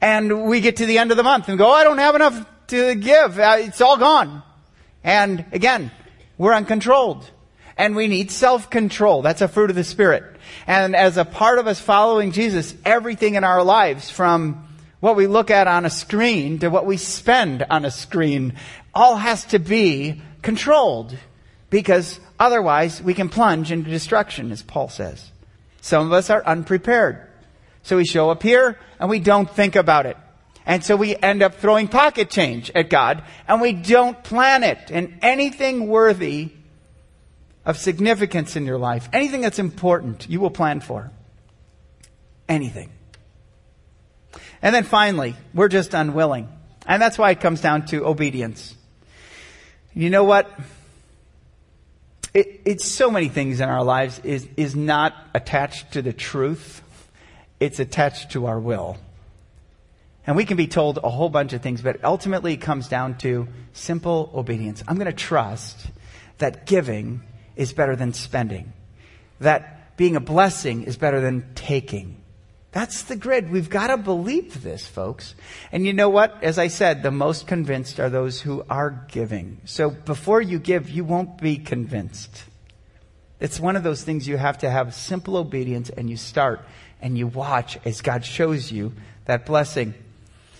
And 0.00 0.44
we 0.44 0.60
get 0.60 0.76
to 0.76 0.86
the 0.86 0.98
end 0.98 1.12
of 1.12 1.16
the 1.16 1.22
month 1.22 1.48
and 1.48 1.56
go, 1.56 1.70
I 1.70 1.82
don't 1.82 1.98
have 1.98 2.14
enough 2.14 2.46
to 2.68 2.94
give. 2.94 3.38
Uh, 3.38 3.56
it's 3.60 3.80
all 3.80 3.96
gone. 3.96 4.42
And 5.02 5.46
again, 5.52 5.90
we're 6.36 6.52
uncontrolled. 6.52 7.30
And 7.78 7.96
we 7.96 8.06
need 8.06 8.30
self-control. 8.30 9.22
That's 9.22 9.40
a 9.40 9.48
fruit 9.48 9.70
of 9.70 9.76
the 9.76 9.84
Spirit. 9.84 10.24
And 10.66 10.94
as 10.94 11.16
a 11.16 11.24
part 11.24 11.58
of 11.58 11.66
us 11.66 11.80
following 11.80 12.32
Jesus, 12.32 12.74
everything 12.84 13.34
in 13.34 13.44
our 13.44 13.62
lives 13.62 14.10
from 14.10 14.65
what 15.00 15.16
we 15.16 15.26
look 15.26 15.50
at 15.50 15.66
on 15.66 15.84
a 15.84 15.90
screen 15.90 16.58
to 16.60 16.68
what 16.68 16.86
we 16.86 16.96
spend 16.96 17.64
on 17.68 17.84
a 17.84 17.90
screen 17.90 18.54
all 18.94 19.16
has 19.16 19.44
to 19.46 19.58
be 19.58 20.22
controlled 20.42 21.16
because 21.70 22.18
otherwise 22.38 23.02
we 23.02 23.14
can 23.14 23.28
plunge 23.28 23.70
into 23.70 23.90
destruction, 23.90 24.50
as 24.52 24.62
Paul 24.62 24.88
says. 24.88 25.30
Some 25.80 26.06
of 26.06 26.12
us 26.12 26.30
are 26.30 26.44
unprepared. 26.44 27.20
So 27.82 27.96
we 27.96 28.04
show 28.04 28.30
up 28.30 28.42
here 28.42 28.78
and 28.98 29.08
we 29.10 29.20
don't 29.20 29.48
think 29.48 29.76
about 29.76 30.06
it. 30.06 30.16
And 30.64 30.82
so 30.82 30.96
we 30.96 31.14
end 31.14 31.42
up 31.42 31.54
throwing 31.54 31.86
pocket 31.86 32.30
change 32.30 32.72
at 32.74 32.90
God 32.90 33.22
and 33.46 33.60
we 33.60 33.72
don't 33.72 34.22
plan 34.24 34.64
it. 34.64 34.90
And 34.90 35.18
anything 35.22 35.86
worthy 35.86 36.50
of 37.64 37.76
significance 37.76 38.56
in 38.56 38.66
your 38.66 38.78
life, 38.78 39.08
anything 39.12 39.42
that's 39.42 39.60
important, 39.60 40.28
you 40.28 40.40
will 40.40 40.50
plan 40.50 40.80
for. 40.80 41.12
Anything. 42.48 42.90
And 44.66 44.74
then 44.74 44.82
finally, 44.82 45.36
we're 45.54 45.68
just 45.68 45.94
unwilling. 45.94 46.48
And 46.88 47.00
that's 47.00 47.16
why 47.16 47.30
it 47.30 47.38
comes 47.38 47.60
down 47.60 47.86
to 47.86 48.04
obedience. 48.04 48.74
You 49.94 50.10
know 50.10 50.24
what? 50.24 50.50
It, 52.34 52.62
it's 52.64 52.84
so 52.84 53.08
many 53.08 53.28
things 53.28 53.60
in 53.60 53.68
our 53.68 53.84
lives 53.84 54.20
is, 54.24 54.48
is 54.56 54.74
not 54.74 55.14
attached 55.32 55.92
to 55.92 56.02
the 56.02 56.12
truth. 56.12 56.82
It's 57.60 57.78
attached 57.78 58.32
to 58.32 58.46
our 58.46 58.58
will. 58.58 58.96
And 60.26 60.34
we 60.34 60.44
can 60.44 60.56
be 60.56 60.66
told 60.66 60.98
a 60.98 61.10
whole 61.10 61.28
bunch 61.28 61.52
of 61.52 61.62
things, 61.62 61.80
but 61.80 62.02
ultimately 62.02 62.54
it 62.54 62.60
comes 62.60 62.88
down 62.88 63.18
to 63.18 63.46
simple 63.72 64.32
obedience. 64.34 64.82
I'm 64.88 64.96
going 64.96 65.06
to 65.06 65.12
trust 65.12 65.78
that 66.38 66.66
giving 66.66 67.22
is 67.54 67.72
better 67.72 67.94
than 67.94 68.14
spending, 68.14 68.72
that 69.38 69.96
being 69.96 70.16
a 70.16 70.20
blessing 70.20 70.82
is 70.82 70.96
better 70.96 71.20
than 71.20 71.54
taking. 71.54 72.15
That's 72.76 73.04
the 73.04 73.16
grid. 73.16 73.50
We've 73.50 73.70
got 73.70 73.86
to 73.86 73.96
believe 73.96 74.62
this, 74.62 74.86
folks. 74.86 75.34
And 75.72 75.86
you 75.86 75.94
know 75.94 76.10
what? 76.10 76.44
As 76.44 76.58
I 76.58 76.68
said, 76.68 77.02
the 77.02 77.10
most 77.10 77.46
convinced 77.46 77.98
are 77.98 78.10
those 78.10 78.42
who 78.42 78.66
are 78.68 79.06
giving. 79.08 79.62
So 79.64 79.88
before 79.88 80.42
you 80.42 80.58
give, 80.58 80.90
you 80.90 81.02
won't 81.02 81.38
be 81.38 81.56
convinced. 81.56 82.44
It's 83.40 83.58
one 83.58 83.76
of 83.76 83.82
those 83.82 84.02
things 84.02 84.28
you 84.28 84.36
have 84.36 84.58
to 84.58 84.68
have 84.68 84.92
simple 84.92 85.38
obedience 85.38 85.88
and 85.88 86.10
you 86.10 86.18
start 86.18 86.68
and 87.00 87.16
you 87.16 87.28
watch 87.28 87.78
as 87.86 88.02
God 88.02 88.26
shows 88.26 88.70
you 88.70 88.92
that 89.24 89.46
blessing. 89.46 89.94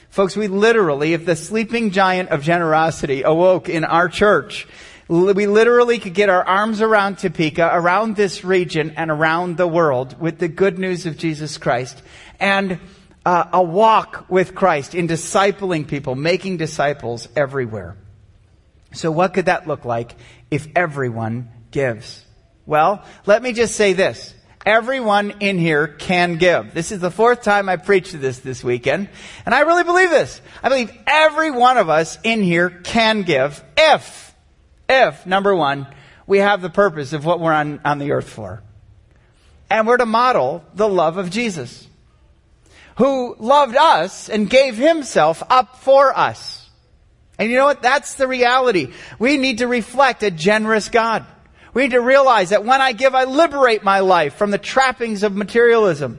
Folks, 0.08 0.36
we 0.36 0.48
literally, 0.48 1.12
if 1.12 1.26
the 1.26 1.36
sleeping 1.36 1.90
giant 1.90 2.30
of 2.30 2.42
generosity 2.42 3.24
awoke 3.24 3.68
in 3.68 3.84
our 3.84 4.08
church, 4.08 4.66
we 5.08 5.46
literally 5.46 5.98
could 5.98 6.14
get 6.14 6.28
our 6.28 6.42
arms 6.44 6.80
around 6.80 7.18
Topeka, 7.18 7.70
around 7.72 8.16
this 8.16 8.44
region, 8.44 8.94
and 8.96 9.10
around 9.10 9.56
the 9.56 9.66
world 9.66 10.18
with 10.20 10.38
the 10.38 10.48
good 10.48 10.78
news 10.78 11.06
of 11.06 11.16
Jesus 11.16 11.58
Christ. 11.58 12.02
And 12.40 12.80
uh, 13.24 13.48
a 13.52 13.62
walk 13.62 14.26
with 14.28 14.54
Christ 14.54 14.94
in 14.94 15.08
discipling 15.08 15.86
people, 15.86 16.14
making 16.14 16.56
disciples 16.56 17.28
everywhere. 17.36 17.96
So 18.92 19.10
what 19.10 19.34
could 19.34 19.46
that 19.46 19.66
look 19.66 19.84
like 19.84 20.14
if 20.50 20.68
everyone 20.74 21.50
gives? 21.70 22.24
Well, 22.66 23.04
let 23.26 23.42
me 23.42 23.52
just 23.52 23.74
say 23.74 23.92
this. 23.92 24.32
Everyone 24.64 25.34
in 25.38 25.58
here 25.58 25.86
can 25.86 26.36
give. 26.36 26.74
This 26.74 26.90
is 26.90 27.00
the 27.00 27.10
fourth 27.10 27.42
time 27.42 27.68
I 27.68 27.76
preached 27.76 28.20
this 28.20 28.40
this 28.40 28.64
weekend, 28.64 29.08
and 29.44 29.54
I 29.54 29.60
really 29.60 29.84
believe 29.84 30.10
this. 30.10 30.40
I 30.60 30.68
believe 30.68 30.92
every 31.06 31.52
one 31.52 31.78
of 31.78 31.88
us 31.88 32.18
in 32.24 32.42
here 32.42 32.70
can 32.70 33.22
give 33.22 33.62
if, 33.76 34.25
if, 34.88 35.26
number 35.26 35.54
one, 35.54 35.86
we 36.26 36.38
have 36.38 36.62
the 36.62 36.70
purpose 36.70 37.12
of 37.12 37.24
what 37.24 37.40
we're 37.40 37.52
on, 37.52 37.80
on 37.84 37.98
the 37.98 38.12
earth 38.12 38.28
for. 38.28 38.62
And 39.70 39.86
we're 39.86 39.96
to 39.96 40.06
model 40.06 40.64
the 40.74 40.88
love 40.88 41.16
of 41.16 41.30
Jesus, 41.30 41.86
who 42.96 43.36
loved 43.38 43.76
us 43.76 44.28
and 44.28 44.48
gave 44.48 44.76
himself 44.76 45.42
up 45.50 45.78
for 45.78 46.16
us. 46.16 46.68
And 47.38 47.50
you 47.50 47.56
know 47.56 47.66
what? 47.66 47.82
That's 47.82 48.14
the 48.14 48.28
reality. 48.28 48.92
We 49.18 49.36
need 49.36 49.58
to 49.58 49.66
reflect 49.66 50.22
a 50.22 50.30
generous 50.30 50.88
God. 50.88 51.26
We 51.74 51.82
need 51.82 51.90
to 51.90 52.00
realize 52.00 52.50
that 52.50 52.64
when 52.64 52.80
I 52.80 52.92
give, 52.92 53.14
I 53.14 53.24
liberate 53.24 53.84
my 53.84 54.00
life 54.00 54.34
from 54.36 54.50
the 54.50 54.58
trappings 54.58 55.22
of 55.22 55.36
materialism. 55.36 56.18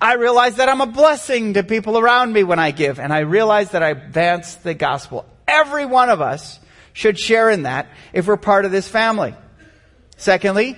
I 0.00 0.14
realize 0.14 0.56
that 0.56 0.68
I'm 0.68 0.80
a 0.80 0.86
blessing 0.86 1.54
to 1.54 1.62
people 1.62 1.98
around 1.98 2.32
me 2.32 2.42
when 2.42 2.58
I 2.58 2.72
give, 2.72 2.98
and 2.98 3.12
I 3.12 3.20
realize 3.20 3.70
that 3.70 3.82
I 3.82 3.90
advance 3.90 4.56
the 4.56 4.74
gospel. 4.74 5.24
Every 5.46 5.86
one 5.86 6.10
of 6.10 6.20
us 6.20 6.58
should 6.98 7.16
share 7.16 7.48
in 7.48 7.62
that 7.62 7.86
if 8.12 8.26
we're 8.26 8.36
part 8.36 8.64
of 8.64 8.72
this 8.72 8.88
family. 8.88 9.32
Secondly, 10.16 10.76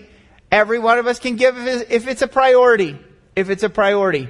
every 0.52 0.78
one 0.78 0.98
of 0.98 1.06
us 1.06 1.18
can 1.18 1.36
give 1.36 1.56
if 1.56 2.06
it's 2.06 2.20
a 2.20 2.28
priority. 2.28 2.98
If 3.34 3.48
it's 3.48 3.62
a 3.62 3.70
priority. 3.70 4.28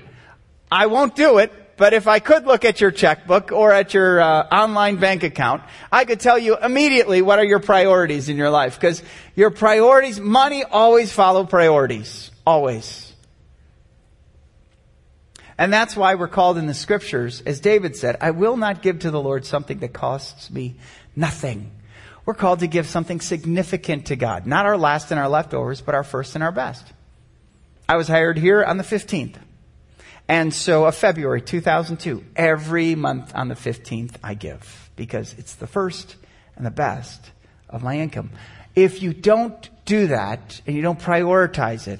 I 0.70 0.86
won't 0.86 1.16
do 1.16 1.38
it 1.38 1.52
but 1.80 1.94
if 1.94 2.06
I 2.06 2.18
could 2.18 2.44
look 2.44 2.66
at 2.66 2.82
your 2.82 2.90
checkbook 2.90 3.52
or 3.52 3.72
at 3.72 3.94
your 3.94 4.20
uh, 4.20 4.46
online 4.52 4.96
bank 4.96 5.22
account, 5.22 5.62
I 5.90 6.04
could 6.04 6.20
tell 6.20 6.38
you 6.38 6.58
immediately 6.58 7.22
what 7.22 7.38
are 7.38 7.44
your 7.44 7.58
priorities 7.58 8.28
in 8.28 8.36
your 8.36 8.50
life. 8.50 8.78
Because 8.78 9.02
your 9.34 9.50
priorities, 9.50 10.20
money 10.20 10.62
always 10.62 11.10
follow 11.10 11.46
priorities. 11.46 12.30
Always. 12.46 13.10
And 15.56 15.72
that's 15.72 15.96
why 15.96 16.16
we're 16.16 16.28
called 16.28 16.58
in 16.58 16.66
the 16.66 16.74
scriptures, 16.74 17.42
as 17.46 17.60
David 17.60 17.96
said, 17.96 18.18
I 18.20 18.32
will 18.32 18.58
not 18.58 18.82
give 18.82 18.98
to 18.98 19.10
the 19.10 19.20
Lord 19.20 19.46
something 19.46 19.78
that 19.78 19.94
costs 19.94 20.50
me 20.50 20.74
nothing. 21.16 21.70
We're 22.30 22.34
called 22.34 22.60
to 22.60 22.68
give 22.68 22.86
something 22.86 23.20
significant 23.20 24.06
to 24.06 24.14
God. 24.14 24.46
Not 24.46 24.64
our 24.64 24.78
last 24.78 25.10
and 25.10 25.18
our 25.18 25.28
leftovers, 25.28 25.80
but 25.80 25.96
our 25.96 26.04
first 26.04 26.36
and 26.36 26.44
our 26.44 26.52
best. 26.52 26.86
I 27.88 27.96
was 27.96 28.06
hired 28.06 28.38
here 28.38 28.62
on 28.62 28.76
the 28.76 28.84
15th. 28.84 29.34
And 30.28 30.54
so 30.54 30.84
of 30.84 30.94
February 30.94 31.42
2002, 31.42 32.24
every 32.36 32.94
month 32.94 33.32
on 33.34 33.48
the 33.48 33.56
15th 33.56 34.14
I 34.22 34.34
give 34.34 34.90
because 34.94 35.34
it's 35.38 35.56
the 35.56 35.66
first 35.66 36.14
and 36.54 36.64
the 36.64 36.70
best 36.70 37.32
of 37.68 37.82
my 37.82 37.98
income. 37.98 38.30
If 38.76 39.02
you 39.02 39.12
don't 39.12 39.68
do 39.84 40.06
that 40.06 40.60
and 40.68 40.76
you 40.76 40.82
don't 40.82 41.00
prioritize 41.00 41.88
it, 41.88 41.98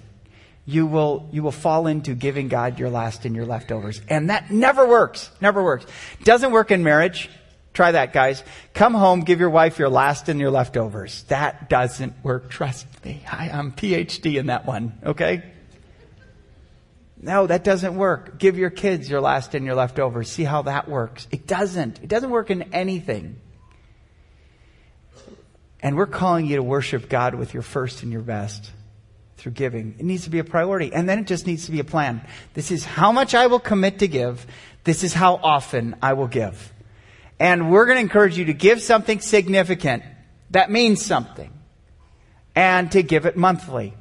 you 0.65 0.87
will, 0.87 1.29
you 1.33 1.43
will 1.43 1.51
fall 1.51 1.89
into 1.89 2.15
giving 2.15 2.47
God 2.47 2.79
your 2.79 2.89
last 2.89 3.25
and 3.25 3.35
your 3.35 3.47
leftovers. 3.47 4.01
And 4.09 4.31
that 4.31 4.53
never 4.53 4.87
works. 4.87 5.29
Never 5.41 5.61
works. 5.61 5.87
Doesn't 6.23 6.53
work 6.53 6.71
in 6.71 6.85
marriage. 6.85 7.29
Try 7.73 7.93
that, 7.93 8.13
guys. 8.13 8.43
Come 8.75 8.95
home, 8.95 9.21
give 9.21 9.39
your 9.39 9.51
wife 9.51 9.79
your 9.79 9.89
last 9.89 10.29
and 10.29 10.41
your 10.41 10.51
leftovers. 10.51 11.23
That 11.25 11.69
doesn't 11.69 12.25
work. 12.25 12.51
Trust 12.51 12.87
me. 13.05 13.23
I, 13.31 13.49
am 13.49 13.73
PhD 13.73 14.39
in 14.39 14.47
that 14.47 14.67
one. 14.67 14.99
Okay? 15.05 15.45
No, 17.23 17.47
that 17.47 17.65
doesn't 17.65 17.97
work. 17.97 18.39
Give 18.39 18.59
your 18.59 18.71
kids 18.71 19.09
your 19.09 19.21
last 19.21 19.55
and 19.55 19.65
your 19.65 19.75
leftovers. 19.75 20.29
See 20.31 20.45
how 20.45 20.63
that 20.63 20.89
works. 20.89 21.29
It 21.31 21.47
doesn't. 21.47 22.03
It 22.03 22.09
doesn't 22.09 22.31
work 22.31 22.51
in 22.51 22.75
anything. 22.75 23.37
And 25.83 25.97
we're 25.97 26.07
calling 26.07 26.47
you 26.47 26.57
to 26.57 26.63
worship 26.63 27.09
God 27.09 27.35
with 27.35 27.55
your 27.55 27.63
first 27.63 28.03
and 28.03 28.13
your 28.13 28.23
best 28.23 28.71
through 29.37 29.53
giving. 29.53 29.95
It 29.99 30.05
needs 30.05 30.25
to 30.25 30.31
be 30.31 30.39
a 30.39 30.45
priority. 30.45 30.93
And 30.93 31.09
then 31.09 31.19
it 31.19 31.27
just 31.27 31.47
needs 31.47 31.67
to 31.67 31.73
be 31.73 31.81
a 31.81 31.85
plan. 31.85 32.21
This 32.55 32.71
is 32.71 32.85
how 32.85 33.13
much 33.13 33.35
I 33.35 33.47
will 33.47 33.61
commit 33.61 34.01
to 34.01 34.09
give. 34.09 34.47
This 34.85 35.05
is 35.05 35.15
how 35.15 35.37
often 35.37 35.97
I 36.03 36.15
will 36.15 36.27
give. 36.27 36.73
And 37.41 37.73
we're 37.73 37.87
going 37.87 37.97
to 37.97 38.03
encourage 38.03 38.39
you 38.39 38.45
to 38.45 38.53
give 38.53 38.81
something 38.81 39.21
significant 39.21 40.05
that 40.51 40.71
means 40.71 41.05
something 41.05 41.53
and 42.55 42.91
to 42.93 43.03
give 43.03 43.25
it 43.25 43.37
monthly. 43.37 43.95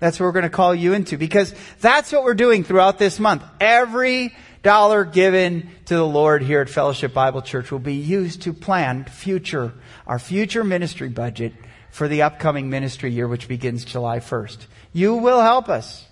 That's 0.00 0.18
what 0.18 0.26
we're 0.26 0.32
going 0.32 0.44
to 0.44 0.50
call 0.50 0.74
you 0.74 0.92
into 0.92 1.16
because 1.16 1.54
that's 1.80 2.12
what 2.12 2.24
we're 2.24 2.34
doing 2.34 2.64
throughout 2.64 2.98
this 2.98 3.20
month. 3.20 3.44
Every 3.60 4.34
dollar 4.62 5.04
given 5.04 5.70
to 5.86 5.94
the 5.94 6.06
Lord 6.06 6.42
here 6.42 6.60
at 6.60 6.68
Fellowship 6.68 7.14
Bible 7.14 7.42
Church 7.42 7.70
will 7.70 7.78
be 7.78 7.94
used 7.94 8.42
to 8.42 8.52
plan 8.52 9.04
future, 9.04 9.72
our 10.06 10.18
future 10.18 10.64
ministry 10.64 11.08
budget 11.08 11.52
for 11.90 12.08
the 12.08 12.22
upcoming 12.22 12.70
ministry 12.70 13.12
year, 13.12 13.28
which 13.28 13.46
begins 13.46 13.84
July 13.84 14.18
1st. 14.18 14.66
You 14.92 15.14
will 15.14 15.40
help 15.40 15.68
us. 15.68 16.06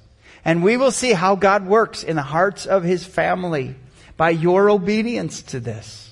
And 0.44 0.62
we 0.62 0.76
will 0.76 0.90
see 0.90 1.12
how 1.12 1.34
God 1.34 1.66
works 1.66 2.02
in 2.02 2.16
the 2.16 2.22
hearts 2.22 2.66
of 2.66 2.82
His 2.84 3.04
family 3.04 3.74
by 4.16 4.30
your 4.30 4.70
obedience 4.70 5.42
to 5.42 5.60
this. 5.60 6.11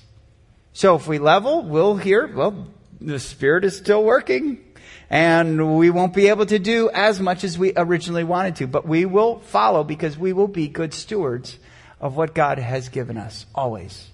So 0.73 0.95
if 0.95 1.07
we 1.07 1.19
level, 1.19 1.63
we'll 1.63 1.97
hear, 1.97 2.27
well, 2.27 2.67
the 2.99 3.19
Spirit 3.19 3.65
is 3.65 3.77
still 3.77 4.03
working 4.03 4.63
and 5.09 5.77
we 5.77 5.89
won't 5.89 6.13
be 6.13 6.29
able 6.29 6.45
to 6.45 6.57
do 6.57 6.89
as 6.89 7.19
much 7.19 7.43
as 7.43 7.59
we 7.59 7.73
originally 7.75 8.23
wanted 8.23 8.55
to, 8.57 8.67
but 8.67 8.87
we 8.87 9.05
will 9.05 9.39
follow 9.39 9.83
because 9.83 10.17
we 10.17 10.31
will 10.31 10.47
be 10.47 10.69
good 10.69 10.93
stewards 10.93 11.59
of 11.99 12.15
what 12.15 12.33
God 12.33 12.57
has 12.57 12.87
given 12.87 13.17
us, 13.17 13.45
always. 13.53 14.07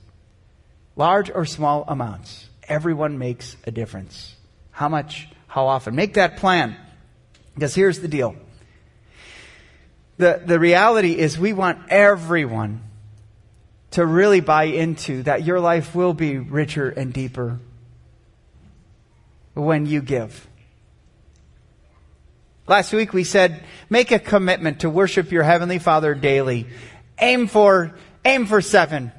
Large 0.96 1.30
or 1.30 1.46
small 1.46 1.86
amounts. 1.88 2.48
Everyone 2.68 3.20
makes 3.20 3.56
a 3.66 3.72
difference. 3.72 4.36
How 4.72 4.90
much? 4.90 5.28
How 5.46 5.68
often? 5.68 5.96
Make 5.96 6.16
that 6.16 6.38
plan. 6.38 6.76
Because 7.54 7.76
here's 7.76 8.00
the 8.00 8.08
deal. 8.08 8.36
The, 10.18 10.42
the 10.44 10.60
reality 10.60 11.16
is 11.16 11.38
we 11.38 11.54
want 11.54 11.78
everyone 11.90 12.82
to 13.92 14.06
really 14.06 14.42
buy 14.42 14.66
into 14.66 15.24
that 15.24 15.44
your 15.44 15.60
life 15.60 15.96
will 15.96 16.14
be 16.14 16.38
richer 16.38 16.90
and 16.90 17.14
deeper 17.14 17.60
when 19.54 19.86
you 19.86 20.02
give. 20.02 20.48
Last 22.68 22.92
week 22.92 23.14
we 23.14 23.24
said, 23.24 23.64
make 23.90 24.12
a 24.12 24.20
commitment 24.20 24.82
to 24.82 24.90
worship 24.90 25.32
your 25.32 25.44
Heavenly 25.44 25.80
Father 25.80 26.14
daily. 26.14 26.68
Aim 27.18 27.48
for, 27.48 27.96
aim 28.26 28.46
for 28.46 28.62
seven. 28.62 29.12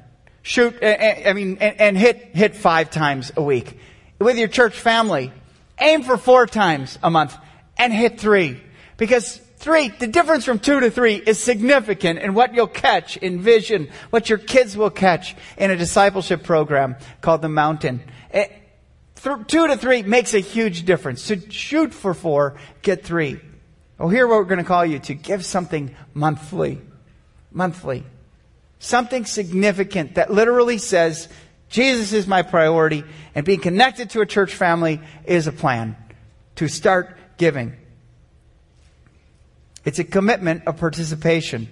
Shoot, 0.43 0.77
I 0.83 1.33
mean, 1.33 1.57
and 1.57 1.97
hit, 1.97 2.35
hit 2.35 2.55
five 2.55 2.91
times 2.91 3.31
a 3.35 3.41
week. 3.41 3.77
With 4.19 4.37
your 4.37 4.47
church 4.47 4.79
family, 4.79 5.33
aim 5.79 6.03
for 6.03 6.15
four 6.15 6.45
times 6.45 6.97
a 7.01 7.09
month 7.09 7.35
and 7.77 7.91
hit 7.91 8.19
three. 8.19 8.61
Because 8.97 9.41
three, 9.59 9.89
the 9.89 10.07
difference 10.07 10.45
from 10.45 10.59
two 10.59 10.79
to 10.79 10.89
three 10.89 11.15
is 11.15 11.37
significant 11.37 12.19
in 12.19 12.33
what 12.33 12.55
you'll 12.55 12.67
catch 12.67 13.17
in 13.17 13.41
vision, 13.41 13.89
what 14.09 14.29
your 14.29 14.39
kids 14.39 14.75
will 14.75 14.89
catch 14.89 15.35
in 15.57 15.69
a 15.69 15.77
discipleship 15.77 16.43
program 16.43 16.95
called 17.21 17.41
the 17.41 17.49
Mountain. 17.49 18.01
It, 18.33 18.37
eh, 18.37 18.55
Th- 19.21 19.47
two 19.47 19.67
to 19.67 19.75
three 19.75 20.01
makes 20.03 20.33
a 20.33 20.39
huge 20.39 20.85
difference. 20.85 21.27
To 21.27 21.51
shoot 21.51 21.93
for 21.93 22.13
four, 22.13 22.55
get 22.81 23.03
three. 23.03 23.39
Oh, 23.99 24.07
here 24.07 24.25
what 24.25 24.37
we're 24.37 24.45
going 24.45 24.59
to 24.59 24.63
call 24.63 24.85
you 24.85 24.99
to 24.99 25.13
give 25.13 25.43
something 25.45 25.93
monthly. 26.13 26.79
Monthly. 27.51 28.05
Something 28.79 29.25
significant 29.25 30.15
that 30.15 30.31
literally 30.31 30.77
says, 30.77 31.27
Jesus 31.67 32.13
is 32.13 32.27
my 32.27 32.43
priority, 32.43 33.03
and 33.35 33.45
being 33.45 33.59
connected 33.59 34.11
to 34.11 34.21
a 34.21 34.25
church 34.25 34.55
family 34.55 35.01
is 35.25 35.47
a 35.47 35.51
plan 35.51 35.97
to 36.55 36.69
start 36.69 37.17
giving. 37.37 37.75
It's 39.89 39.97
a 39.97 40.03
commitment 40.03 40.67
of 40.67 40.77
participation. 40.77 41.67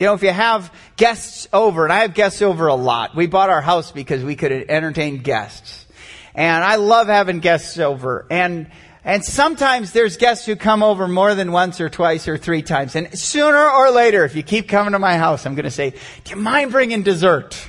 You 0.00 0.06
know, 0.06 0.14
if 0.14 0.24
you 0.24 0.32
have 0.32 0.74
guests 0.96 1.46
over, 1.52 1.84
and 1.84 1.92
I 1.92 2.00
have 2.00 2.12
guests 2.12 2.42
over 2.42 2.66
a 2.66 2.74
lot. 2.74 3.14
We 3.14 3.28
bought 3.28 3.50
our 3.50 3.60
house 3.60 3.92
because 3.92 4.24
we 4.24 4.34
could 4.34 4.50
entertain 4.50 5.18
guests. 5.18 5.86
And 6.34 6.64
I 6.64 6.74
love 6.74 7.06
having 7.06 7.38
guests 7.38 7.78
over. 7.78 8.26
And, 8.32 8.68
and 9.04 9.24
sometimes 9.24 9.92
there's 9.92 10.16
guests 10.16 10.44
who 10.44 10.56
come 10.56 10.82
over 10.82 11.06
more 11.06 11.36
than 11.36 11.52
once 11.52 11.80
or 11.80 11.88
twice 11.88 12.26
or 12.26 12.36
three 12.36 12.62
times. 12.62 12.96
And 12.96 13.16
sooner 13.16 13.70
or 13.70 13.92
later, 13.92 14.24
if 14.24 14.34
you 14.34 14.42
keep 14.42 14.66
coming 14.66 14.90
to 14.90 14.98
my 14.98 15.18
house, 15.18 15.46
I'm 15.46 15.54
going 15.54 15.66
to 15.66 15.70
say, 15.70 15.90
do 16.24 16.30
you 16.30 16.36
mind 16.36 16.72
bringing 16.72 17.04
dessert? 17.04 17.64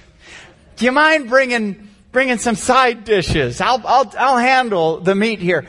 Do 0.78 0.86
you 0.86 0.92
mind 0.92 1.30
bringing, 1.30 1.88
bringing 2.12 2.39
some 2.39 2.56
side 2.56 3.04
dishes? 3.04 3.62
I'll, 3.62 3.84
I'll, 3.86 4.12
I'll 4.18 4.39
handle 4.39 5.00
the 5.02 5.13
meat 5.13 5.38
here. 5.38 5.68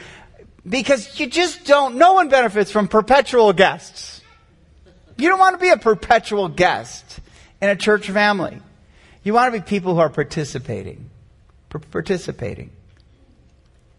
Because 0.70 1.18
you 1.18 1.26
just 1.26 1.64
don't, 1.64 1.96
no 1.96 2.12
one 2.12 2.28
benefits 2.28 2.70
from 2.70 2.86
perpetual 2.86 3.52
guests. 3.52 4.22
You 5.18 5.28
don't 5.28 5.40
want 5.40 5.54
to 5.54 5.60
be 5.60 5.70
a 5.70 5.76
perpetual 5.76 6.48
guest 6.48 7.18
in 7.60 7.68
a 7.68 7.76
church 7.76 8.08
family. 8.08 8.62
You 9.24 9.34
want 9.34 9.52
to 9.52 9.60
be 9.60 9.64
people 9.64 9.94
who 9.94 10.00
are 10.00 10.08
participating. 10.08 11.10
participating. 11.90 12.70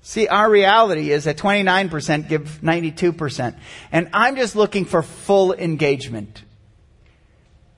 See, 0.01 0.27
our 0.27 0.49
reality 0.49 1.11
is 1.11 1.25
that 1.25 1.37
29% 1.37 2.29
give 2.29 2.59
92%. 2.63 3.55
And 3.91 4.09
I'm 4.13 4.37
just 4.37 4.55
looking 4.55 4.85
for 4.85 5.03
full 5.03 5.53
engagement. 5.53 6.41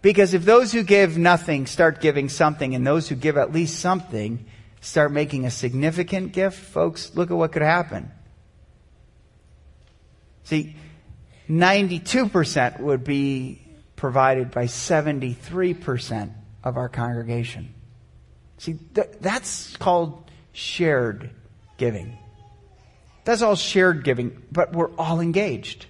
Because 0.04 0.34
if 0.34 0.46
those 0.46 0.72
who 0.72 0.84
give 0.84 1.18
nothing 1.18 1.66
start 1.66 2.00
giving 2.00 2.30
something, 2.30 2.76
and 2.76 2.86
those 2.86 3.10
who 3.10 3.16
give 3.16 3.38
at 3.38 3.52
least 3.52 3.80
something 3.80 4.46
start 4.82 5.12
making 5.12 5.46
a 5.46 5.52
significant 5.52 6.32
gift, 6.32 6.60
folks, 6.60 7.16
look 7.16 7.32
at 7.32 7.38
what 7.38 7.52
could 7.52 7.62
happen. 7.62 8.12
See, 10.44 10.76
92% 11.50 12.80
would 12.80 13.04
be 13.04 13.62
provided 13.96 14.52
by 14.52 14.66
73% 14.66 16.32
of 16.64 16.78
our 16.78 16.90
congregation. 16.90 17.74
See, 18.58 18.80
th- 18.96 19.12
that's 19.20 19.76
called 19.78 20.30
shared 20.52 21.30
giving. 21.78 22.18
That's 23.26 23.42
all 23.42 23.56
shared 23.56 24.04
giving, 24.04 24.42
but 24.52 24.74
we're 24.74 24.92
all 24.96 25.20
engaged. 25.20 25.86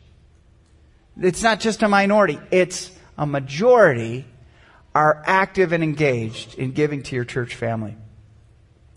It's 1.19 1.43
not 1.43 1.59
just 1.59 1.83
a 1.83 1.87
minority, 1.87 2.39
it's 2.51 2.91
a 3.17 3.25
majority 3.25 4.25
are 4.95 5.23
active 5.25 5.73
and 5.73 5.83
engaged 5.83 6.55
in 6.55 6.71
giving 6.71 7.01
to 7.03 7.15
your 7.15 7.25
church 7.25 7.55
family. 7.55 7.97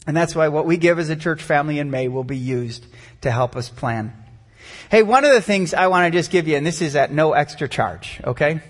And 0.06 0.16
that's 0.16 0.34
why 0.34 0.48
what 0.48 0.66
we 0.66 0.76
give 0.76 0.98
as 0.98 1.08
a 1.08 1.16
church 1.16 1.42
family 1.42 1.78
in 1.78 1.90
May 1.90 2.08
will 2.08 2.24
be 2.24 2.36
used 2.36 2.86
to 3.22 3.30
help 3.30 3.56
us 3.56 3.68
plan 3.68 4.12
Hey, 4.90 5.02
one 5.02 5.24
of 5.24 5.32
the 5.32 5.40
things 5.40 5.74
I 5.74 5.88
want 5.88 6.12
to 6.12 6.18
just 6.18 6.30
give 6.30 6.48
you, 6.48 6.56
and 6.56 6.66
this 6.66 6.80
is 6.80 6.96
at 6.96 7.12
no 7.12 7.32
extra 7.32 7.68
charge, 7.68 8.20
okay? 8.24 8.60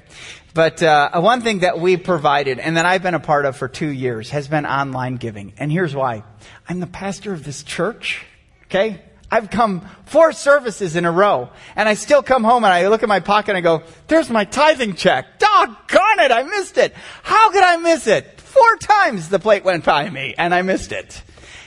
But 0.55 0.83
uh, 0.83 1.21
one 1.21 1.43
thing 1.43 1.59
that 1.59 1.79
we 1.79 1.97
provided, 1.97 2.59
and 2.59 2.77
that 2.79 2.87
I've 2.87 3.03
been 3.03 3.15
a 3.15 3.21
part 3.21 3.45
of 3.45 3.57
for 3.57 3.69
two 3.69 3.89
years, 3.89 4.31
has 4.31 4.49
been 4.49 4.65
online 4.65 5.17
giving. 5.17 5.53
And 5.59 5.71
here's 5.71 5.95
why. 5.95 6.25
I'm 6.69 6.81
the 6.81 6.87
pastor 6.87 7.33
of 7.35 7.45
this 7.45 7.63
church, 7.63 8.25
okay? 8.65 9.03
I've 9.31 9.51
come 9.51 9.87
four 10.07 10.33
services 10.33 10.95
in 10.97 11.05
a 11.05 11.11
row, 11.11 11.51
and 11.75 11.89
I 11.89 11.95
still 11.95 12.23
come 12.23 12.45
home 12.45 12.65
and 12.65 12.73
I 12.73 12.89
look 12.89 13.03
at 13.03 13.09
my 13.09 13.21
pocket 13.21 13.51
and 13.51 13.59
I 13.59 13.61
go, 13.61 13.83
there's 14.07 14.31
my 14.31 14.45
tithing 14.45 14.95
check. 14.95 15.39
Doggone 15.39 16.21
it, 16.21 16.33
I 16.33 16.45
missed 16.45 16.79
it. 16.79 16.95
How 17.23 17.51
could 17.51 17.65
I 17.65 17.77
miss 17.77 18.07
it? 18.07 18.41
Four 18.41 18.77
times 18.77 19.29
the 19.29 19.39
plate 19.39 19.65
went 19.65 19.85
by 19.85 20.09
me, 20.09 20.35
and 20.39 20.55
I 20.55 20.63
missed 20.63 20.93
it. 20.93 21.23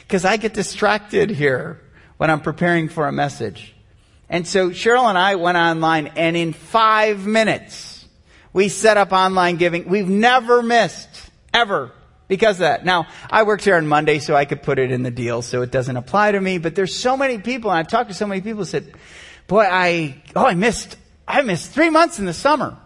Because 0.08 0.26
I 0.26 0.38
get 0.38 0.54
distracted 0.54 1.30
here 1.30 1.82
when 2.18 2.32
I'm 2.32 2.42
preparing 2.42 2.90
for 2.90 3.08
a 3.08 3.12
message. 3.12 3.76
And 4.30 4.48
so 4.48 4.70
Cheryl 4.70 5.10
and 5.10 5.18
I 5.18 5.36
went 5.36 5.58
online 5.58 6.08
and 6.16 6.38
in 6.38 6.54
five 6.54 7.26
minutes, 7.26 8.06
we 8.54 8.70
set 8.70 8.98
up 8.98 9.12
online 9.12 9.58
giving. 9.58 9.90
We've 9.90 10.10
never 10.10 10.62
missed, 10.62 11.10
ever, 11.54 11.92
because 12.28 12.58
of 12.58 12.60
that. 12.60 12.86
Now, 12.86 13.08
I 13.30 13.44
worked 13.44 13.64
here 13.64 13.76
on 13.76 13.88
Monday, 13.88 14.20
so 14.20 14.36
I 14.36 14.46
could 14.46 14.62
put 14.62 14.80
it 14.80 14.92
in 14.92 15.04
the 15.04 15.12
deal, 15.12 15.42
so 15.42 15.62
it 15.62 15.72
doesn't 15.72 15.98
apply 15.98 16.32
to 16.34 16.42
me, 16.42 16.60
but 16.60 16.76
there's 16.76 16.96
so 16.96 17.18
many 17.18 17.40
people, 17.40 17.72
and 17.72 17.80
I've 17.80 17.88
talked 17.88 18.10
to 18.10 18.16
so 18.16 18.28
many 18.28 18.42
people 18.42 18.60
who 18.60 18.66
said, 18.66 18.94
boy, 19.48 19.64
I, 19.64 20.22
oh, 20.36 20.46
I 20.46 20.54
missed, 20.54 20.98
I 21.28 21.42
missed 21.42 21.72
three 21.72 21.90
months 21.90 22.20
in 22.20 22.26
the 22.26 22.34
summer. 22.34 22.78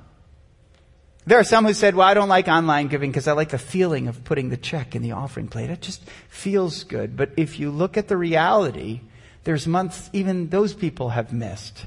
There 1.25 1.39
are 1.39 1.45
some 1.45 1.65
who 1.65 1.73
said, 1.73 1.95
well, 1.95 2.07
I 2.07 2.13
don't 2.13 2.27
like 2.27 2.49
online 2.49 2.87
giving 2.87 3.09
because 3.09 3.29
I 3.29 3.33
like 3.33 3.49
the 3.49 3.57
feeling 3.57 4.09
of 4.09 4.25
putting 4.25 4.49
the 4.49 4.57
check 4.57 4.95
in 4.95 5.01
the 5.01 5.13
offering 5.13 5.47
plate. 5.47 5.69
It 5.69 5.81
just 5.81 6.03
feels 6.27 6.83
good. 6.83 7.15
But 7.15 7.31
if 7.37 7.59
you 7.59 7.71
look 7.71 7.95
at 7.95 8.09
the 8.09 8.17
reality, 8.17 9.01
there's 9.43 9.67
months 9.67 10.09
even 10.13 10.49
those 10.49 10.73
people 10.73 11.09
have 11.09 11.33
missed. 11.33 11.85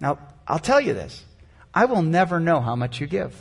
Now, 0.00 0.18
I'll 0.46 0.58
tell 0.58 0.80
you 0.80 0.94
this. 0.94 1.24
I 1.74 1.84
will 1.84 2.02
never 2.02 2.40
know 2.40 2.60
how 2.60 2.74
much 2.74 3.00
you 3.00 3.06
give. 3.06 3.34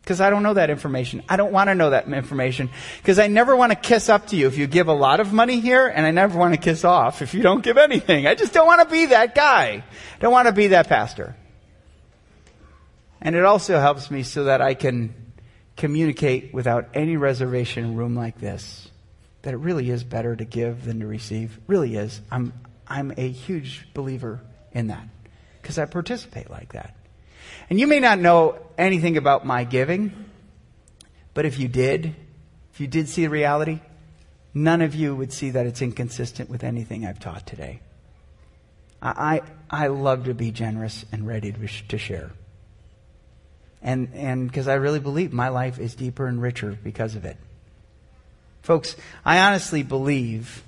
Because 0.00 0.20
I 0.20 0.30
don't 0.30 0.44
know 0.44 0.54
that 0.54 0.70
information. 0.70 1.24
I 1.28 1.36
don't 1.36 1.50
want 1.50 1.68
to 1.68 1.74
know 1.74 1.90
that 1.90 2.06
information. 2.06 2.70
Because 2.98 3.18
I 3.18 3.26
never 3.26 3.56
want 3.56 3.72
to 3.72 3.76
kiss 3.76 4.08
up 4.08 4.28
to 4.28 4.36
you 4.36 4.46
if 4.46 4.56
you 4.56 4.68
give 4.68 4.86
a 4.86 4.92
lot 4.92 5.18
of 5.18 5.32
money 5.32 5.58
here, 5.58 5.88
and 5.88 6.06
I 6.06 6.12
never 6.12 6.38
want 6.38 6.54
to 6.54 6.60
kiss 6.60 6.84
off 6.84 7.22
if 7.22 7.34
you 7.34 7.42
don't 7.42 7.64
give 7.64 7.76
anything. 7.76 8.26
I 8.26 8.36
just 8.36 8.52
don't 8.52 8.68
want 8.68 8.82
to 8.82 8.88
be 8.88 9.06
that 9.06 9.34
guy. 9.34 9.82
Don't 10.20 10.30
want 10.30 10.46
to 10.46 10.52
be 10.52 10.68
that 10.68 10.88
pastor. 10.88 11.34
And 13.20 13.34
it 13.34 13.44
also 13.44 13.80
helps 13.80 14.08
me 14.08 14.22
so 14.22 14.44
that 14.44 14.60
I 14.60 14.74
can 14.74 15.12
communicate 15.76 16.54
without 16.54 16.90
any 16.94 17.16
reservation 17.16 17.84
in 17.84 17.90
a 17.90 17.94
room 17.94 18.14
like 18.14 18.38
this 18.38 18.88
that 19.46 19.54
it 19.54 19.58
really 19.58 19.90
is 19.90 20.02
better 20.02 20.34
to 20.34 20.44
give 20.44 20.84
than 20.84 20.98
to 20.98 21.06
receive. 21.06 21.60
Really 21.68 21.94
is. 21.94 22.20
I'm, 22.32 22.52
I'm 22.88 23.12
a 23.16 23.30
huge 23.30 23.86
believer 23.94 24.40
in 24.72 24.88
that 24.88 25.06
because 25.62 25.78
I 25.78 25.84
participate 25.84 26.50
like 26.50 26.72
that. 26.72 26.96
And 27.70 27.78
you 27.78 27.86
may 27.86 28.00
not 28.00 28.18
know 28.18 28.58
anything 28.76 29.16
about 29.16 29.46
my 29.46 29.62
giving, 29.62 30.12
but 31.32 31.44
if 31.44 31.60
you 31.60 31.68
did, 31.68 32.16
if 32.72 32.80
you 32.80 32.88
did 32.88 33.08
see 33.08 33.22
the 33.22 33.30
reality, 33.30 33.78
none 34.52 34.82
of 34.82 34.96
you 34.96 35.14
would 35.14 35.32
see 35.32 35.50
that 35.50 35.64
it's 35.64 35.80
inconsistent 35.80 36.50
with 36.50 36.64
anything 36.64 37.06
I've 37.06 37.20
taught 37.20 37.46
today. 37.46 37.82
I, 39.00 39.42
I, 39.70 39.86
love 39.86 40.24
to 40.24 40.34
be 40.34 40.50
generous 40.50 41.04
and 41.12 41.24
ready 41.24 41.52
to, 41.52 41.68
to 41.86 41.98
share. 41.98 42.32
And, 43.80 44.12
and 44.12 44.48
because 44.48 44.66
I 44.66 44.74
really 44.74 44.98
believe 44.98 45.32
my 45.32 45.50
life 45.50 45.78
is 45.78 45.94
deeper 45.94 46.26
and 46.26 46.42
richer 46.42 46.76
because 46.82 47.14
of 47.14 47.24
it. 47.24 47.36
Folks, 48.66 48.96
I 49.24 49.38
honestly 49.38 49.84
believe 49.84 50.64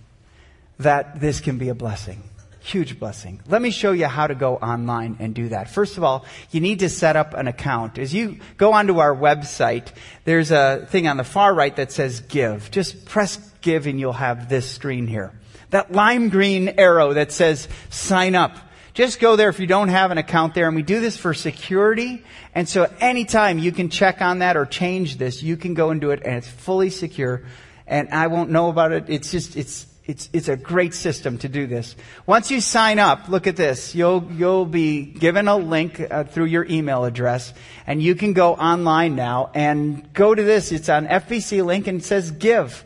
that 0.79 1.19
this 1.21 1.41
can 1.41 1.59
be 1.59 1.69
a 1.69 1.75
blessing. 1.75 2.23
Huge 2.61 2.97
blessing. 2.97 3.41
Let 3.49 3.61
me 3.61 3.73
show 3.73 3.91
you 3.91 4.07
how 4.07 4.29
to 4.29 4.37
go 4.37 4.55
online 4.55 5.17
and 5.19 5.35
do 5.35 5.49
that. 5.49 5.69
First 5.69 5.97
of 5.97 6.05
all, 6.05 6.25
you 6.53 6.61
need 6.61 6.79
to 6.79 6.91
set 6.91 7.17
up 7.17 7.35
an 7.35 7.49
account. 7.49 7.99
As 7.99 8.15
you 8.15 8.39
go 8.57 8.73
onto 8.73 9.01
our 9.01 9.13
website, 9.13 9.89
there's 10.25 10.53
a 10.53 10.87
thing 10.89 11.09
on 11.09 11.17
the 11.17 11.25
far 11.25 11.53
right 11.53 11.75
that 11.75 11.91
says 11.91 12.21
give. 12.21 12.71
Just 12.71 13.05
press 13.05 13.37
give 13.63 13.89
and 13.89 13.99
you'll 13.99 14.13
have 14.13 14.49
this 14.49 14.71
screen 14.71 15.09
here. 15.09 15.33
That 15.71 15.91
lime 15.91 16.29
green 16.29 16.69
arrow 16.79 17.15
that 17.15 17.33
says 17.33 17.67
sign 17.91 18.37
up. 18.37 18.57
Just 18.95 19.19
go 19.19 19.35
there 19.35 19.49
if 19.49 19.59
you 19.59 19.67
don't 19.67 19.89
have 19.89 20.13
an 20.13 20.19
account 20.19 20.55
there. 20.55 20.69
And 20.69 20.77
we 20.77 20.83
do 20.85 21.01
this 21.01 21.17
for 21.17 21.35
security. 21.35 22.23
And 22.55 22.69
so 22.69 22.89
anytime 23.01 23.59
you 23.59 23.73
can 23.73 23.91
check 23.91 24.23
on 24.23 24.39
that 24.39 24.57
or 24.57 24.67
change 24.67 25.17
this, 25.17 25.43
you 25.43 25.57
can 25.57 25.75
go 25.75 25.91
and 25.91 26.01
do 26.01 26.13
it 26.13 26.23
and 26.25 26.37
it's 26.37 26.49
fully 26.49 26.91
secure 26.91 27.43
and 27.89 28.11
I 28.11 28.27
won't 28.29 28.51
know 28.51 28.69
about 28.69 28.93
it. 28.93 29.05
It's 29.09 29.31
just, 29.31 29.57
it's, 29.57 29.87
it's, 30.05 30.31
it's 30.33 30.49
a 30.49 30.57
great 30.57 30.95
system 30.95 31.37
to 31.39 31.49
do 31.49 31.67
this. 31.67 31.95
Once 32.27 32.51
you 32.51 32.61
sign 32.61 32.99
up, 32.99 33.29
look 33.29 33.47
at 33.47 33.57
this. 33.57 33.95
You'll, 33.95 34.27
you'll 34.33 34.65
be 34.65 35.03
given 35.05 35.49
a 35.49 35.57
link 35.57 36.01
uh, 36.01 36.25
through 36.25 36.47
your 36.47 36.65
email 36.65 37.05
address 37.05 37.53
and 37.87 38.03
you 38.03 38.15
can 38.15 38.33
go 38.33 38.55
online 38.55 39.17
now 39.17 39.51
and 39.55 40.13
go 40.15 40.35
to 40.35 40.43
this. 40.43 40.73
It's 40.73 40.89
on 40.89 41.07
FBC 41.07 41.65
link 41.65 41.87
and 41.87 42.01
it 42.01 42.05
says 42.05 42.31
give. 42.31 42.85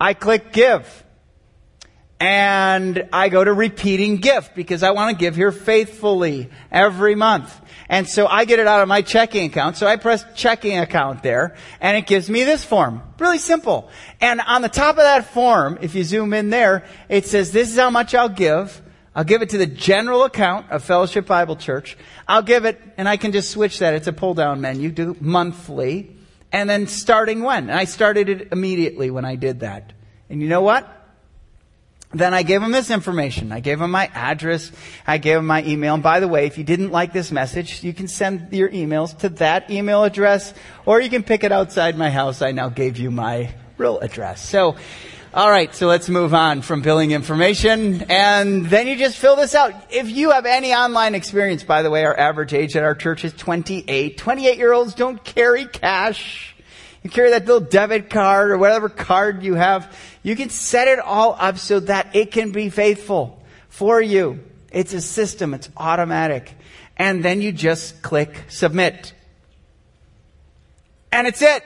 I 0.00 0.14
click 0.14 0.52
give. 0.52 1.04
And 2.20 3.08
I 3.12 3.28
go 3.28 3.44
to 3.44 3.52
repeating 3.52 4.16
gift 4.16 4.56
because 4.56 4.82
I 4.82 4.90
want 4.90 5.16
to 5.16 5.16
give 5.16 5.36
here 5.36 5.52
faithfully 5.52 6.50
every 6.70 7.14
month. 7.14 7.54
And 7.88 8.08
so 8.08 8.26
I 8.26 8.44
get 8.44 8.58
it 8.58 8.66
out 8.66 8.82
of 8.82 8.88
my 8.88 9.02
checking 9.02 9.46
account. 9.46 9.76
So 9.76 9.86
I 9.86 9.96
press 9.96 10.24
checking 10.34 10.78
account 10.78 11.22
there 11.22 11.56
and 11.80 11.96
it 11.96 12.06
gives 12.06 12.28
me 12.28 12.44
this 12.44 12.64
form. 12.64 13.02
Really 13.18 13.38
simple. 13.38 13.88
And 14.20 14.40
on 14.40 14.62
the 14.62 14.68
top 14.68 14.96
of 14.96 15.02
that 15.02 15.32
form, 15.32 15.78
if 15.80 15.94
you 15.94 16.04
zoom 16.04 16.34
in 16.34 16.50
there, 16.50 16.84
it 17.08 17.26
says 17.26 17.52
this 17.52 17.70
is 17.70 17.78
how 17.78 17.90
much 17.90 18.14
I'll 18.14 18.28
give. 18.28 18.82
I'll 19.14 19.24
give 19.24 19.42
it 19.42 19.50
to 19.50 19.58
the 19.58 19.66
general 19.66 20.24
account 20.24 20.70
of 20.70 20.84
Fellowship 20.84 21.26
Bible 21.26 21.56
Church. 21.56 21.96
I'll 22.28 22.42
give 22.42 22.64
it, 22.64 22.80
and 22.96 23.08
I 23.08 23.16
can 23.16 23.32
just 23.32 23.50
switch 23.50 23.80
that. 23.80 23.94
It's 23.94 24.06
a 24.06 24.12
pull 24.12 24.34
down 24.34 24.60
menu, 24.60 24.92
do 24.92 25.16
monthly, 25.18 26.14
and 26.52 26.70
then 26.70 26.86
starting 26.86 27.42
when. 27.42 27.68
And 27.68 27.78
I 27.78 27.84
started 27.84 28.28
it 28.28 28.52
immediately 28.52 29.10
when 29.10 29.24
I 29.24 29.34
did 29.34 29.60
that. 29.60 29.92
And 30.30 30.40
you 30.40 30.48
know 30.48 30.60
what? 30.60 30.97
Then 32.12 32.32
I 32.32 32.42
gave 32.42 32.62
him 32.62 32.72
this 32.72 32.90
information. 32.90 33.52
I 33.52 33.60
gave 33.60 33.80
him 33.80 33.90
my 33.90 34.10
address. 34.14 34.72
I 35.06 35.18
gave 35.18 35.38
him 35.38 35.46
my 35.46 35.62
email. 35.64 35.94
And 35.94 36.02
by 36.02 36.20
the 36.20 36.28
way, 36.28 36.46
if 36.46 36.56
you 36.56 36.64
didn't 36.64 36.90
like 36.90 37.12
this 37.12 37.30
message, 37.30 37.84
you 37.84 37.92
can 37.92 38.08
send 38.08 38.52
your 38.52 38.70
emails 38.70 39.16
to 39.18 39.28
that 39.30 39.70
email 39.70 40.04
address, 40.04 40.54
or 40.86 41.00
you 41.00 41.10
can 41.10 41.22
pick 41.22 41.44
it 41.44 41.52
outside 41.52 41.98
my 41.98 42.08
house. 42.08 42.40
I 42.40 42.52
now 42.52 42.70
gave 42.70 42.96
you 42.96 43.10
my 43.10 43.54
real 43.76 43.98
address. 43.98 44.42
So 44.42 44.76
All 45.34 45.50
right, 45.50 45.74
so 45.74 45.86
let's 45.86 46.08
move 46.08 46.32
on 46.32 46.62
from 46.62 46.80
billing 46.80 47.10
information. 47.10 48.06
And 48.08 48.64
then 48.64 48.86
you 48.86 48.96
just 48.96 49.18
fill 49.18 49.36
this 49.36 49.54
out. 49.54 49.74
If 49.90 50.10
you 50.10 50.30
have 50.30 50.46
any 50.46 50.72
online 50.72 51.14
experience, 51.14 51.62
by 51.62 51.82
the 51.82 51.90
way, 51.90 52.02
our 52.06 52.18
average 52.18 52.54
age 52.54 52.74
at 52.76 52.82
our 52.82 52.94
church 52.94 53.26
is 53.26 53.34
28. 53.34 54.16
28 54.16 54.56
year 54.56 54.72
olds 54.72 54.94
don't 54.94 55.22
carry 55.22 55.66
cash. 55.66 56.56
You 57.02 57.10
carry 57.10 57.30
that 57.30 57.46
little 57.46 57.60
debit 57.60 58.10
card 58.10 58.50
or 58.50 58.58
whatever 58.58 58.88
card 58.88 59.42
you 59.42 59.54
have. 59.54 59.96
You 60.22 60.36
can 60.36 60.50
set 60.50 60.88
it 60.88 60.98
all 60.98 61.36
up 61.38 61.58
so 61.58 61.80
that 61.80 62.14
it 62.14 62.32
can 62.32 62.50
be 62.50 62.70
faithful 62.70 63.42
for 63.68 64.00
you. 64.00 64.40
It's 64.72 64.92
a 64.92 65.00
system. 65.00 65.54
It's 65.54 65.68
automatic. 65.76 66.52
And 66.96 67.24
then 67.24 67.40
you 67.40 67.52
just 67.52 68.02
click 68.02 68.44
submit. 68.48 69.12
And 71.12 71.26
it's 71.26 71.40
it. 71.40 71.64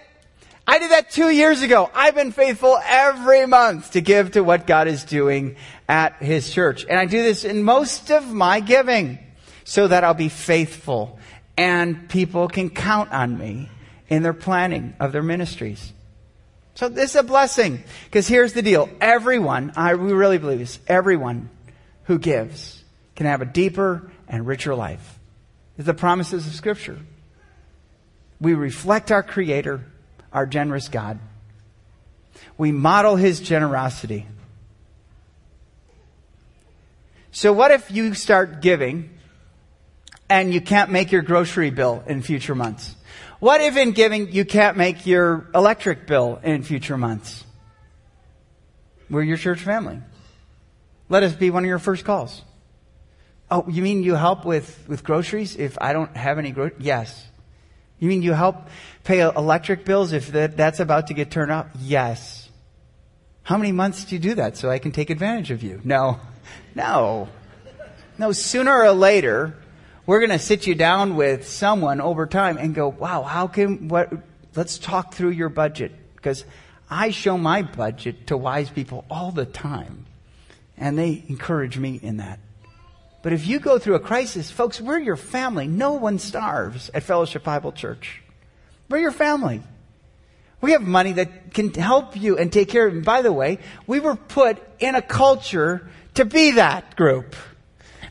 I 0.66 0.78
did 0.78 0.92
that 0.92 1.10
two 1.10 1.30
years 1.30 1.62
ago. 1.62 1.90
I've 1.92 2.14
been 2.14 2.30
faithful 2.30 2.78
every 2.84 3.46
month 3.46 3.92
to 3.92 4.00
give 4.00 4.32
to 4.32 4.44
what 4.44 4.66
God 4.66 4.86
is 4.86 5.02
doing 5.02 5.56
at 5.88 6.22
His 6.22 6.52
church. 6.52 6.86
And 6.88 6.98
I 6.98 7.06
do 7.06 7.20
this 7.20 7.44
in 7.44 7.64
most 7.64 8.10
of 8.10 8.32
my 8.32 8.60
giving 8.60 9.18
so 9.64 9.88
that 9.88 10.04
I'll 10.04 10.14
be 10.14 10.28
faithful 10.28 11.18
and 11.56 12.08
people 12.08 12.48
can 12.48 12.70
count 12.70 13.12
on 13.12 13.36
me 13.36 13.68
in 14.12 14.22
their 14.22 14.34
planning 14.34 14.94
of 15.00 15.10
their 15.10 15.22
ministries. 15.22 15.90
So 16.74 16.90
this 16.90 17.12
is 17.12 17.16
a 17.16 17.22
blessing 17.22 17.82
because 18.04 18.28
here's 18.28 18.52
the 18.52 18.60
deal. 18.60 18.90
Everyone, 19.00 19.72
I 19.74 19.94
we 19.94 20.12
really 20.12 20.36
believe 20.36 20.58
this, 20.58 20.78
everyone 20.86 21.48
who 22.04 22.18
gives 22.18 22.84
can 23.16 23.24
have 23.24 23.40
a 23.40 23.46
deeper 23.46 24.12
and 24.28 24.46
richer 24.46 24.74
life. 24.74 25.18
It's 25.78 25.86
the 25.86 25.94
promises 25.94 26.46
of 26.46 26.52
Scripture. 26.52 26.98
We 28.38 28.52
reflect 28.52 29.10
our 29.10 29.22
Creator 29.22 29.80
our 30.30 30.44
generous 30.44 30.88
God. 30.88 31.18
We 32.58 32.70
model 32.70 33.16
his 33.16 33.40
generosity. 33.40 34.26
So, 37.30 37.54
what 37.54 37.70
if 37.70 37.90
you 37.90 38.12
start 38.12 38.60
giving 38.60 39.08
and 40.28 40.52
you 40.52 40.60
can't 40.60 40.90
make 40.90 41.12
your 41.12 41.22
grocery 41.22 41.70
bill 41.70 42.04
in 42.06 42.20
future 42.20 42.54
months? 42.54 42.94
What 43.42 43.60
if 43.60 43.76
in 43.76 43.90
giving 43.90 44.30
you 44.30 44.44
can't 44.44 44.76
make 44.76 45.04
your 45.04 45.48
electric 45.52 46.06
bill 46.06 46.38
in 46.44 46.62
future 46.62 46.96
months? 46.96 47.42
We're 49.10 49.24
your 49.24 49.36
church 49.36 49.58
family. 49.58 49.98
Let 51.08 51.24
us 51.24 51.32
be 51.32 51.50
one 51.50 51.64
of 51.64 51.68
your 51.68 51.80
first 51.80 52.04
calls. 52.04 52.40
Oh, 53.50 53.64
you 53.68 53.82
mean 53.82 54.04
you 54.04 54.14
help 54.14 54.44
with, 54.44 54.84
with 54.86 55.02
groceries 55.02 55.56
if 55.56 55.76
I 55.80 55.92
don't 55.92 56.16
have 56.16 56.38
any 56.38 56.52
groceries? 56.52 56.82
Yes. 56.82 57.26
You 57.98 58.08
mean 58.08 58.22
you 58.22 58.32
help 58.32 58.68
pay 59.02 59.22
electric 59.22 59.84
bills 59.84 60.12
if 60.12 60.28
that, 60.28 60.56
that's 60.56 60.78
about 60.78 61.08
to 61.08 61.12
get 61.12 61.32
turned 61.32 61.50
off? 61.50 61.66
Yes. 61.80 62.48
How 63.42 63.56
many 63.56 63.72
months 63.72 64.04
do 64.04 64.14
you 64.14 64.20
do 64.20 64.34
that 64.36 64.56
so 64.56 64.70
I 64.70 64.78
can 64.78 64.92
take 64.92 65.10
advantage 65.10 65.50
of 65.50 65.64
you? 65.64 65.80
No. 65.82 66.20
No. 66.76 67.28
No, 68.18 68.30
sooner 68.30 68.72
or 68.72 68.92
later, 68.92 69.56
we're 70.12 70.18
going 70.18 70.28
to 70.28 70.38
sit 70.38 70.66
you 70.66 70.74
down 70.74 71.16
with 71.16 71.48
someone 71.48 71.98
over 71.98 72.26
time 72.26 72.58
and 72.58 72.74
go, 72.74 72.86
wow, 72.86 73.22
how 73.22 73.46
can, 73.46 73.88
what, 73.88 74.12
let's 74.54 74.76
talk 74.76 75.14
through 75.14 75.30
your 75.30 75.48
budget. 75.48 75.90
Because 76.14 76.44
I 76.90 77.12
show 77.12 77.38
my 77.38 77.62
budget 77.62 78.26
to 78.26 78.36
wise 78.36 78.68
people 78.68 79.06
all 79.10 79.30
the 79.30 79.46
time. 79.46 80.04
And 80.76 80.98
they 80.98 81.24
encourage 81.28 81.78
me 81.78 81.98
in 82.02 82.18
that. 82.18 82.40
But 83.22 83.32
if 83.32 83.46
you 83.46 83.58
go 83.58 83.78
through 83.78 83.94
a 83.94 84.00
crisis, 84.00 84.50
folks, 84.50 84.82
we're 84.82 84.98
your 84.98 85.16
family. 85.16 85.66
No 85.66 85.94
one 85.94 86.18
starves 86.18 86.90
at 86.92 87.04
Fellowship 87.04 87.44
Bible 87.44 87.72
Church. 87.72 88.20
We're 88.90 88.98
your 88.98 89.12
family. 89.12 89.62
We 90.60 90.72
have 90.72 90.82
money 90.82 91.14
that 91.14 91.54
can 91.54 91.72
help 91.72 92.20
you 92.20 92.36
and 92.36 92.52
take 92.52 92.68
care 92.68 92.86
of 92.86 92.94
you. 92.94 93.00
By 93.00 93.22
the 93.22 93.32
way, 93.32 93.60
we 93.86 93.98
were 93.98 94.16
put 94.16 94.58
in 94.78 94.94
a 94.94 95.00
culture 95.00 95.88
to 96.16 96.26
be 96.26 96.50
that 96.50 96.96
group. 96.96 97.34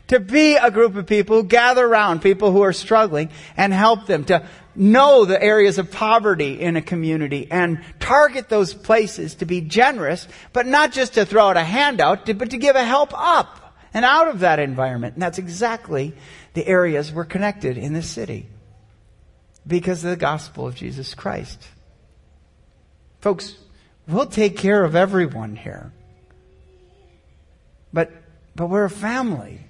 To 0.08 0.20
be 0.20 0.56
a 0.56 0.70
group 0.70 0.96
of 0.96 1.06
people 1.06 1.36
who 1.36 1.44
gather 1.44 1.86
around 1.86 2.20
people 2.20 2.52
who 2.52 2.62
are 2.62 2.72
struggling 2.72 3.30
and 3.56 3.72
help 3.72 4.06
them 4.06 4.24
to 4.24 4.46
know 4.74 5.24
the 5.24 5.42
areas 5.42 5.78
of 5.78 5.90
poverty 5.90 6.60
in 6.60 6.76
a 6.76 6.82
community 6.82 7.48
and 7.50 7.82
target 8.00 8.48
those 8.48 8.74
places 8.74 9.36
to 9.36 9.46
be 9.46 9.60
generous, 9.60 10.26
but 10.52 10.66
not 10.66 10.92
just 10.92 11.14
to 11.14 11.24
throw 11.24 11.48
out 11.48 11.56
a 11.56 11.64
handout, 11.64 12.26
but 12.38 12.50
to 12.50 12.58
give 12.58 12.76
a 12.76 12.84
help 12.84 13.12
up 13.14 13.74
and 13.94 14.04
out 14.04 14.28
of 14.28 14.40
that 14.40 14.58
environment. 14.58 15.14
And 15.14 15.22
that's 15.22 15.38
exactly 15.38 16.14
the 16.54 16.66
areas 16.66 17.12
we're 17.12 17.24
connected 17.24 17.76
in 17.78 17.92
this 17.92 18.08
city 18.08 18.46
because 19.66 20.04
of 20.04 20.10
the 20.10 20.16
gospel 20.16 20.66
of 20.66 20.74
Jesus 20.74 21.14
Christ. 21.14 21.68
Folks, 23.20 23.54
we'll 24.08 24.26
take 24.26 24.56
care 24.56 24.84
of 24.84 24.96
everyone 24.96 25.56
here. 25.56 25.92
But, 27.92 28.10
but 28.56 28.68
we're 28.68 28.84
a 28.84 28.90
family. 28.90 29.60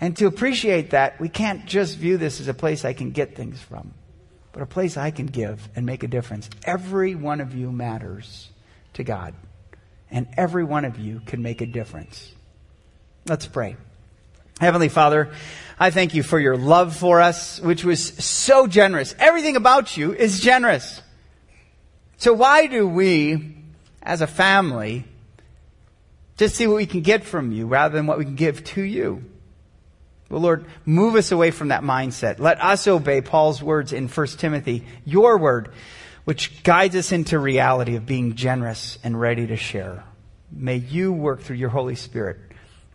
And 0.00 0.16
to 0.18 0.26
appreciate 0.26 0.90
that, 0.90 1.20
we 1.20 1.28
can't 1.28 1.66
just 1.66 1.98
view 1.98 2.18
this 2.18 2.40
as 2.40 2.48
a 2.48 2.54
place 2.54 2.84
I 2.84 2.92
can 2.92 3.10
get 3.10 3.34
things 3.34 3.60
from, 3.60 3.94
but 4.52 4.62
a 4.62 4.66
place 4.66 4.96
I 4.96 5.10
can 5.10 5.26
give 5.26 5.68
and 5.74 5.84
make 5.84 6.02
a 6.02 6.08
difference. 6.08 6.48
Every 6.64 7.14
one 7.14 7.40
of 7.40 7.54
you 7.54 7.72
matters 7.72 8.48
to 8.94 9.02
God, 9.02 9.34
and 10.10 10.28
every 10.36 10.64
one 10.64 10.84
of 10.84 10.98
you 10.98 11.20
can 11.26 11.42
make 11.42 11.60
a 11.60 11.66
difference. 11.66 12.32
Let's 13.26 13.46
pray. 13.46 13.76
Heavenly 14.60 14.88
Father, 14.88 15.30
I 15.78 15.90
thank 15.90 16.14
you 16.14 16.22
for 16.22 16.38
your 16.38 16.56
love 16.56 16.96
for 16.96 17.20
us, 17.20 17.60
which 17.60 17.84
was 17.84 18.02
so 18.24 18.66
generous. 18.66 19.14
Everything 19.18 19.56
about 19.56 19.96
you 19.96 20.12
is 20.12 20.40
generous. 20.40 21.00
So 22.16 22.32
why 22.32 22.66
do 22.66 22.86
we, 22.88 23.54
as 24.02 24.20
a 24.20 24.26
family, 24.26 25.04
just 26.36 26.56
see 26.56 26.66
what 26.66 26.76
we 26.76 26.86
can 26.86 27.02
get 27.02 27.24
from 27.24 27.52
you 27.52 27.66
rather 27.66 27.96
than 27.96 28.06
what 28.06 28.18
we 28.18 28.24
can 28.24 28.34
give 28.34 28.64
to 28.64 28.82
you? 28.82 29.24
Well, 30.28 30.40
Lord, 30.42 30.66
move 30.84 31.14
us 31.14 31.32
away 31.32 31.50
from 31.50 31.68
that 31.68 31.82
mindset. 31.82 32.38
Let 32.38 32.62
us 32.62 32.86
obey 32.86 33.20
Paul's 33.22 33.62
words 33.62 33.92
in 33.92 34.08
1 34.08 34.26
Timothy, 34.26 34.84
your 35.04 35.38
word, 35.38 35.70
which 36.24 36.62
guides 36.62 36.94
us 36.96 37.12
into 37.12 37.38
reality 37.38 37.96
of 37.96 38.04
being 38.04 38.34
generous 38.34 38.98
and 39.02 39.18
ready 39.18 39.46
to 39.46 39.56
share. 39.56 40.04
May 40.52 40.76
you 40.76 41.12
work 41.12 41.40
through 41.40 41.56
your 41.56 41.70
Holy 41.70 41.94
Spirit 41.94 42.38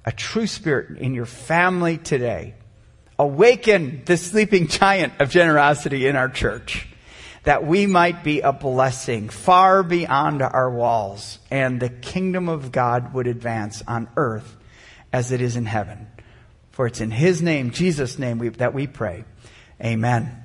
a 0.05 0.11
true 0.11 0.47
spirit 0.47 0.97
in 0.97 1.13
your 1.13 1.25
family 1.25 1.97
today. 1.97 2.55
Awaken 3.17 4.03
the 4.05 4.17
sleeping 4.17 4.67
giant 4.67 5.13
of 5.19 5.29
generosity 5.29 6.07
in 6.07 6.15
our 6.15 6.29
church 6.29 6.87
that 7.43 7.65
we 7.65 7.87
might 7.87 8.23
be 8.23 8.41
a 8.41 8.53
blessing 8.53 9.29
far 9.29 9.83
beyond 9.83 10.41
our 10.41 10.69
walls 10.69 11.39
and 11.51 11.79
the 11.79 11.89
kingdom 11.89 12.47
of 12.47 12.71
God 12.71 13.13
would 13.13 13.27
advance 13.27 13.83
on 13.87 14.09
earth 14.15 14.55
as 15.11 15.31
it 15.31 15.41
is 15.41 15.55
in 15.55 15.65
heaven. 15.65 16.07
For 16.73 16.87
it's 16.87 17.01
in 17.01 17.11
His 17.11 17.41
name, 17.41 17.71
Jesus' 17.71 18.19
name, 18.19 18.39
we, 18.39 18.49
that 18.49 18.73
we 18.73 18.87
pray. 18.87 19.23
Amen. 19.81 20.42